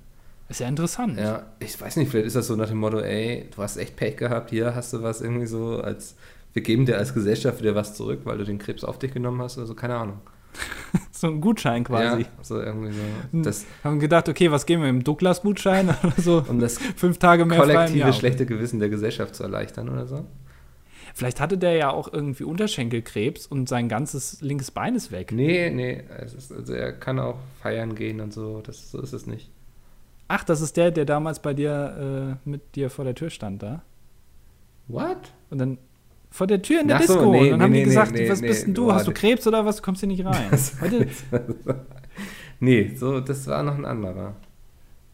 [0.49, 1.17] Ist ja interessant.
[1.19, 3.95] Ja, ich weiß nicht, vielleicht ist das so nach dem Motto, ey, du hast echt
[3.95, 6.15] Pech gehabt, hier hast du was irgendwie so als,
[6.53, 9.39] wir geben dir als Gesellschaft wieder was zurück, weil du den Krebs auf dich genommen
[9.41, 10.19] hast oder so, keine Ahnung.
[11.11, 12.23] so ein Gutschein quasi.
[12.23, 13.41] Ja, so irgendwie so.
[13.43, 16.43] Das haben gedacht, okay, was geben wir im Douglas-Gutschein oder so?
[16.47, 20.25] Um das fünf Tage mehr kollektive schlechte Gewissen der Gesellschaft zu erleichtern oder so.
[21.13, 25.31] Vielleicht hatte der ja auch irgendwie Unterschenkelkrebs und sein ganzes linkes Bein ist weg.
[25.31, 26.03] Nee, nee.
[26.09, 28.61] Also er kann auch feiern gehen und so.
[28.65, 29.49] Das, so ist es nicht.
[30.29, 33.61] Ach, das ist der, der damals bei dir äh, mit dir vor der Tür stand
[33.63, 33.81] da?
[34.87, 35.17] What?
[35.49, 35.77] Und dann
[36.29, 37.31] vor der Tür in der Ach so, Disco.
[37.31, 38.85] nee, und dann haben nee, die nee, gesagt, was bist denn du?
[38.85, 39.77] boah, Hast du das- Krebs oder was?
[39.77, 40.51] Du kommst hier nicht rein.
[40.81, 41.07] Heute,
[42.59, 44.35] nee, so, das war noch ein anderer.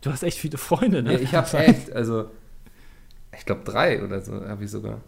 [0.01, 1.13] du hast echt viele Freunde, ne?
[1.13, 2.29] Ja, ich habe echt, also,
[3.37, 4.99] ich glaube drei oder so habe ich sogar.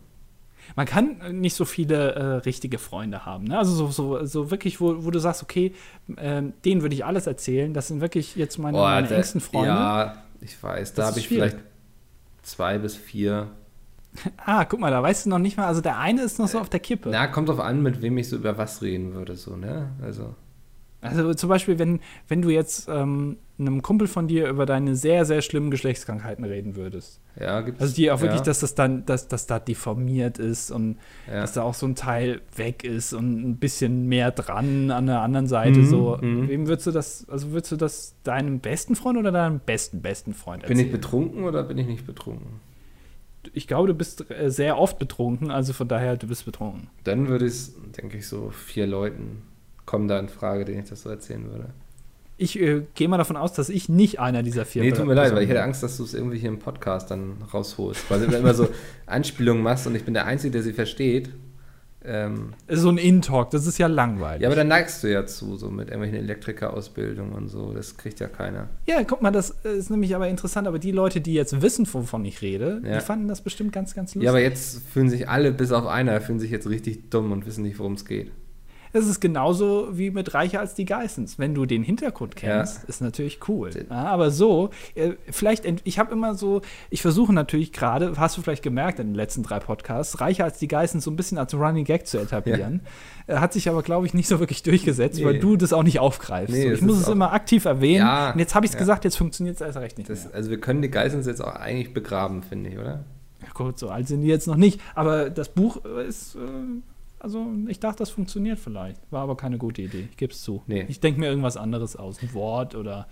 [0.76, 3.46] Man kann nicht so viele äh, richtige Freunde haben.
[3.46, 3.58] Ne?
[3.58, 5.74] Also so, so, so wirklich, wo, wo du sagst, okay,
[6.18, 7.74] ähm, denen würde ich alles erzählen.
[7.74, 9.70] Das sind wirklich jetzt meine, meine da- engsten Freunde.
[9.70, 11.52] Ja, ich weiß, da habe ich schwierig.
[11.52, 11.66] vielleicht
[12.44, 13.48] zwei bis vier.
[14.38, 15.68] Ah, guck mal, da weißt du noch nicht mal.
[15.68, 17.10] Also der eine ist noch so auf der Kippe.
[17.10, 19.92] Na, kommt drauf an, mit wem ich so über was reden würde, so, ne?
[20.02, 20.34] Also,
[21.02, 25.26] Also zum Beispiel, wenn, wenn du jetzt ähm, einem Kumpel von dir über deine sehr,
[25.26, 27.22] sehr schlimmen Geschlechtskrankheiten reden würdest.
[27.40, 27.82] ja, gibt's.
[27.82, 31.42] Also die auch wirklich, ja, dass das dann, dass das da deformiert ist und ja.
[31.42, 35.22] dass da auch so ein Teil weg ist und ein bisschen mehr dran an der
[35.22, 35.80] anderen Seite.
[35.80, 36.48] Mhm, so, mhm.
[36.48, 40.34] wem würdest du das, also würdest du das deinem besten Freund oder deinem besten, besten
[40.34, 40.92] Freund Bin ich erzählen?
[40.92, 42.60] betrunken oder bin ich nicht betrunken?
[43.54, 46.90] Ich glaube, du bist äh, sehr oft betrunken, also von daher, du bist betrunken.
[47.04, 49.44] Dann würde ich, denke ich, so vier Leuten
[49.88, 51.70] kommen da in Frage, denen ich das so erzählen würde.
[52.40, 55.16] Ich äh, gehe mal davon aus, dass ich nicht einer dieser vier Nee, tut mir
[55.16, 58.12] leid, weil ich hätte Angst, dass du es irgendwie hier im Podcast dann rausholst.
[58.12, 58.70] Weil du immer so
[59.08, 61.32] Anspielungen machst und ich bin der Einzige, der sie versteht.
[62.06, 62.78] Ähm, bin.
[62.78, 64.44] So ein In-Talk, das ist ja langweilig.
[64.44, 67.74] ja, aber dann neigst du ja zu, so mit irgendwelchen Elektrikerausbildungen und so.
[67.74, 68.70] Das kriegt ja keiner.
[68.86, 72.24] Ja, guck mal, das ist nämlich aber interessant, aber die Leute, die jetzt wissen, wovon
[72.24, 73.00] ich rede, Ja.
[73.00, 74.26] die fanden das bestimmt ganz, ganz lustig.
[74.26, 77.46] Ja, aber jetzt fühlen sich alle, bis auf einer, fühlen sich jetzt richtig dumm und
[77.48, 78.32] wissen nicht, worum es geht.
[78.98, 81.38] Es ist genauso wie mit Reicher als die Geissens.
[81.38, 83.70] Wenn du den Hintergrund kennst, ist natürlich cool.
[83.90, 88.42] Ja, aber so, äh, vielleicht, ich habe immer so, ich versuche natürlich gerade, hast du
[88.42, 91.54] vielleicht gemerkt in den letzten drei Podcasts, Reicher als die Geissens so ein bisschen als
[91.54, 92.82] Running Gag zu etablieren.
[93.28, 95.40] Äh, Hat sich aber, glaube ich, nicht so wirklich durchgesetzt, weil Nee.
[95.40, 96.54] du das auch nicht aufgreifst.
[96.54, 98.06] Nee, so, das ich muss es immer aktiv erwähnen.
[98.06, 98.80] Ja, und jetzt habe ich es ja.
[98.80, 101.56] gesagt, jetzt funktioniert es erst recht nicht Das, also wir können die Geissens jetzt auch
[101.56, 103.04] eigentlich begraben, finde ich, oder?
[103.42, 104.82] Ja, gut, so alt sind die jetzt noch nicht.
[104.96, 106.40] Aber das Buch äh, ist, äh,
[107.20, 109.00] also ich dachte, das funktioniert vielleicht.
[109.12, 110.08] War aber keine gute Idee.
[110.12, 110.62] Ich gebe es zu.
[110.68, 110.86] Nee.
[110.88, 112.22] Ich denke mir irgendwas anderes aus.
[112.22, 113.08] Ein Wort oder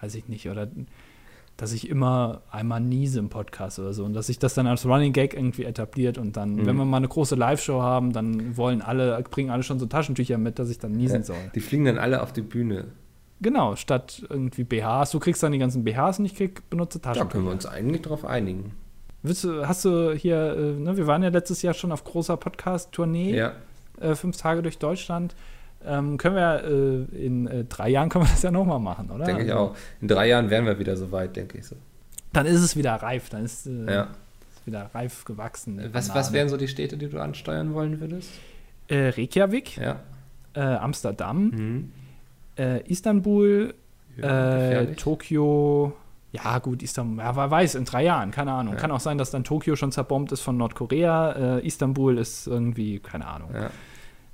[0.00, 0.48] weiß ich nicht.
[0.48, 0.68] Oder
[1.56, 4.04] dass ich immer einmal niese im Podcast oder so.
[4.04, 6.16] Und dass sich das dann als Running Gag irgendwie etabliert.
[6.18, 6.66] Und dann, Mhm.
[6.66, 10.38] wenn wir mal eine große Live-Show haben, dann wollen alle, bringen alle schon so Taschentücher
[10.38, 11.50] mit, dass ich dann niesen Ja, soll.
[11.54, 12.92] die fliegen dann alle auf die Bühne.
[13.40, 15.10] Genau, statt irgendwie BHs.
[15.12, 17.32] Du kriegst dann die ganzen BHs und ich krieg benutze Da Taschentücher.
[17.32, 18.72] können wir uns eigentlich drauf einigen.
[19.22, 22.36] Willst du, hast du hier, äh, ne, wir waren ja letztes Jahr schon auf großer
[22.36, 23.52] Podcast-Tournee, Ja,
[24.00, 25.34] äh, fünf Tage durch Deutschland.
[25.84, 29.24] Ähm, können wir äh, in äh, drei Jahren können wir das ja nochmal machen, oder?
[29.24, 29.76] denke ich Also, auch.
[30.00, 31.76] In drei Jahren wären wir wieder so weit, denke ich so.
[32.32, 34.08] Dann ist es wieder reif, dann ist es Ja.
[34.66, 35.80] wieder reif gewachsen.
[35.92, 38.30] Was, was wären so die Städte, die du ansteuern wollen würdest?
[38.88, 40.00] Äh, Reykjavik, Ja.
[40.54, 41.92] äh, Amsterdam, Mhm.
[42.58, 43.74] äh, Istanbul,
[44.16, 44.96] äh, gefährlich.
[44.98, 45.92] Tokio.
[46.44, 48.74] Ja, gut, Istanbul, ja, wer weiß, in drei Jahren, keine Ahnung.
[48.74, 48.80] Ja.
[48.80, 51.58] Kann auch sein, dass dann Tokio schon zerbombt ist von Nordkorea.
[51.58, 53.50] Äh, Istanbul ist irgendwie, keine Ahnung.
[53.54, 53.70] ja.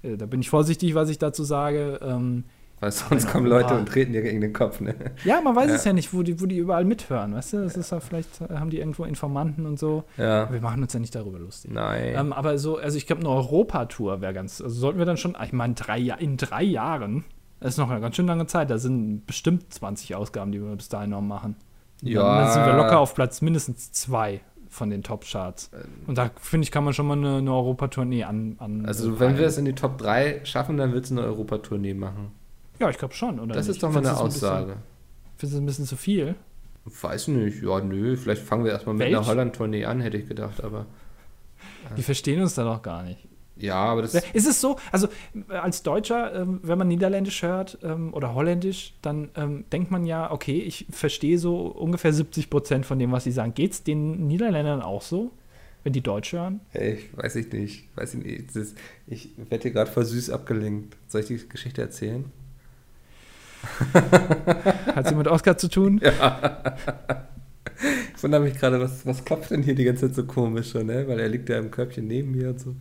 [0.03, 1.99] Äh, da bin ich vorsichtig, was ich dazu sage.
[2.03, 2.45] Ähm,
[2.81, 4.95] Weil sonst kommen Europa- Leute und treten dir gegen den Kopf, ne?
[5.25, 7.63] ja, man weiß es ja nicht, wo die, wo die überall mithören, weißt du?
[7.63, 10.05] Das ist ja vielleicht, haben die irgendwo Informanten und so.
[10.19, 10.53] Ja.
[10.53, 11.71] Wir machen uns ja nicht darüber lustig.
[11.73, 12.15] Nein.
[12.17, 15.37] Ähm, aber so, also ich glaube, eine Europatour wäre ganz, also sollten wir dann schon,
[15.43, 17.25] ich meine, drei, in drei Jahren,
[17.61, 20.77] das ist noch eine ganz schön lange Zeit, da sind bestimmt 20 Ausgaben, die wir
[20.77, 21.57] bis dahin noch machen.
[22.05, 22.41] Ja.
[22.41, 25.71] Dann, sind wir locker auf Platz mindestens zwei von den Top-Charts.
[26.07, 28.87] Und da, finde ich, kann man schon mal eine, eine Europatournee an, an.
[28.87, 32.33] also, wenn wir es in die Top 3 schaffen, dann willst du eine Europatournee machen.
[32.81, 33.55] Ja, ich glaube schon, oder?
[33.55, 33.77] Das nicht?
[33.77, 34.77] ist doch mal eine Findest ein Aussage.
[35.37, 36.35] Findest du ein bisschen zu viel?
[36.85, 39.17] Weiß nicht, ja, nö, vielleicht fangen wir erstmal mit Welch?
[39.17, 40.87] einer Holland-Tournee an, hätte ich gedacht, aber.
[41.97, 43.27] Die verstehen uns da doch gar nicht.
[43.57, 44.15] Ja, aber das.
[44.15, 45.09] Ist es so, also
[45.49, 50.31] als Deutscher, ähm, wenn man Niederländisch hört ähm, oder Holländisch, dann ähm, denkt man ja,
[50.31, 53.55] okay, ich verstehe so ungefähr 70 Prozent von dem, was sie sagen.
[53.55, 55.31] Geht es den Niederländern auch so,
[55.85, 56.61] wenn die Deutsch hören?
[56.73, 57.97] Ey, ich weiß ich nicht.
[57.97, 58.57] Weiß ich nicht.
[58.57, 58.77] Ist,
[59.07, 60.97] ich werde hier gerade voll süß abgelenkt.
[61.07, 62.25] Soll ich die Geschichte erzählen?
[64.95, 66.01] Hat sie mit Oscar zu tun?
[68.17, 70.87] Ich wundere mich gerade, was, was klopft denn hier die ganze Zeit so komisch schon,
[70.87, 71.07] ne?
[71.09, 72.75] Weil er liegt ja im Körbchen neben mir und so.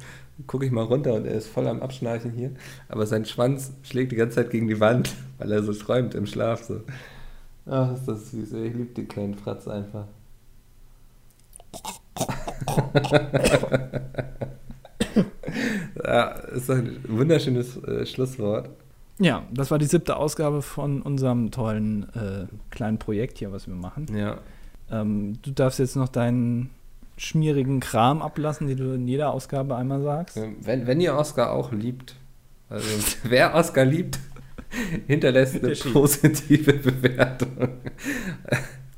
[0.48, 2.52] Gucke ich mal runter und er ist voll am Abschnarchen hier.
[2.90, 6.26] Aber sein Schwanz schlägt die ganze Zeit gegen die Wand, weil er so träumt im
[6.26, 6.64] Schlaf.
[6.64, 6.82] So.
[7.66, 8.54] Ach, ist das süß.
[8.54, 8.68] ey.
[8.68, 10.08] Ich liebe den kleinen Fratz einfach.
[16.04, 18.70] ja, ist doch ein wunderschönes äh, Schlusswort.
[19.20, 23.76] Ja, das war die siebte Ausgabe von unserem tollen äh, kleinen Projekt hier, was wir
[23.76, 24.08] machen.
[24.16, 24.38] Ja.
[24.92, 26.72] Ähm, du darfst jetzt noch deinen
[27.24, 30.38] schmierigen Kram ablassen, den du in jeder Ausgabe einmal sagst.
[30.38, 32.15] Ähm, Wenn, wenn ihr Oscar auch liebt,
[32.69, 32.88] also
[33.24, 34.19] wer Oscar liebt,
[35.07, 37.69] hinterlässt eine positive Bewertung.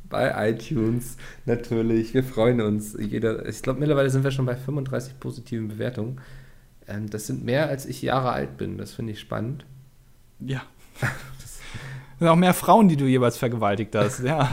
[0.09, 2.13] bei iTunes natürlich.
[2.13, 2.95] Wir freuen uns.
[2.99, 6.21] Jeder, ich glaube, mittlerweile sind wir schon bei 35 positiven Bewertungen.
[6.87, 8.77] Ähm, das sind mehr, als ich Jahre alt bin.
[8.77, 9.65] Das finde ich spannend.
[10.39, 10.63] Ja.
[11.01, 11.59] Das
[12.19, 14.49] sind auch mehr Frauen, die du jeweils vergewaltigt hast, ja.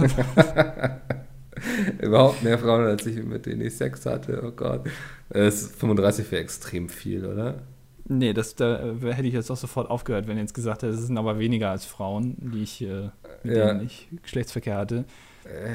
[2.01, 4.43] Überhaupt mehr Frauen, als ich mit denen ich Sex hatte.
[4.47, 4.87] Oh Gott.
[5.31, 7.63] Das 35 wäre extrem viel, oder?
[8.05, 10.99] Nee, das, da äh, hätte ich jetzt auch sofort aufgehört, wenn ihr jetzt gesagt hättet,
[10.99, 13.11] es sind aber weniger als Frauen, die ich, äh,
[13.45, 13.69] mit Ja.
[13.73, 15.05] denen ich Geschlechtsverkehr hatte.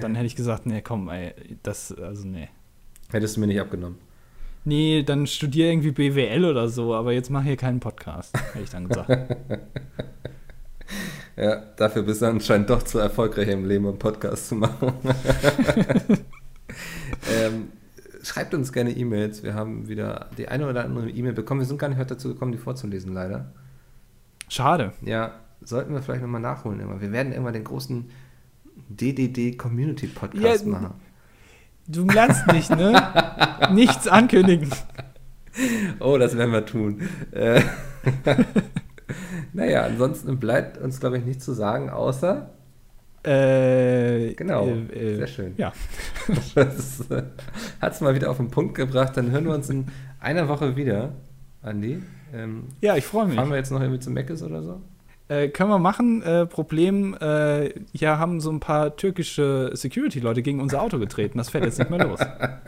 [0.01, 1.33] Dann hätte ich gesagt, nee, komm, ey,
[1.63, 2.47] das, also nee.
[3.11, 3.97] Hättest du mir nicht abgenommen.
[4.63, 8.69] Nee, dann studier irgendwie BWL oder so, aber jetzt mach hier keinen Podcast, hätte ich
[8.69, 9.09] dann gesagt.
[11.37, 14.93] Ja, dafür bist du anscheinend doch zu erfolgreich im Leben, einen Podcast zu machen.
[17.31, 17.67] ähm,
[18.23, 19.43] schreibt uns gerne E-Mails.
[19.43, 21.59] Wir haben wieder die eine oder andere E-Mail bekommen.
[21.59, 23.51] Wir sind gar nicht heute dazu gekommen, die vorzulesen, leider.
[24.49, 24.93] Schade.
[25.01, 26.79] Ja, sollten wir vielleicht nochmal nachholen.
[26.79, 27.01] Immer.
[27.01, 28.09] Wir werden immer den großen
[28.89, 30.93] DDD Community Podcast Ja, machen.
[31.87, 33.69] Du lernst nicht, ne?
[33.73, 34.71] Nichts ankündigen.
[35.99, 37.01] Oh, das werden wir tun.
[39.07, 39.13] Äh,
[39.53, 42.49] naja, ansonsten bleibt uns, glaube ich, nichts zu sagen, außer.
[43.23, 45.53] Äh, Genau, äh, äh, sehr schön.
[45.57, 45.73] Ja.
[46.55, 47.03] Das
[47.81, 49.15] hat es mal wieder auf den Punkt gebracht.
[49.15, 49.87] Dann hören wir uns in
[50.19, 51.13] einer Woche wieder,
[51.61, 52.01] Andi.
[52.33, 53.35] Ähm, ja, ich freue mich.
[53.35, 54.81] fahren wir jetzt noch irgendwie zu Meckes oder so?
[55.29, 56.21] Äh, können wir machen.
[56.23, 61.37] Äh, Problem, äh, hier haben so ein paar türkische Security-Leute gegen unser Auto getreten.
[61.37, 62.19] Das fährt jetzt nicht mehr los.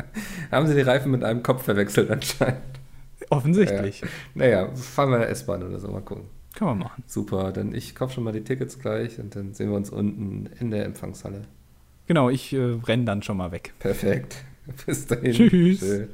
[0.52, 2.60] Haben sie die Reifen mit einem Kopf verwechselt anscheinend?
[3.30, 4.02] Offensichtlich.
[4.34, 6.26] Naja, fahren wir S-Bahn oder so, mal gucken.
[6.56, 7.04] Können wir machen.
[7.06, 10.50] Super, dann ich kaufe schon mal die Tickets gleich und dann sehen wir uns unten
[10.60, 11.44] in der Empfangshalle.
[12.08, 13.74] Genau, ich äh, renne dann schon mal weg.
[13.80, 14.38] Perfekt.
[14.86, 15.34] Bis dahin.
[15.34, 15.80] Tschüss.
[15.80, 16.08] Tschö.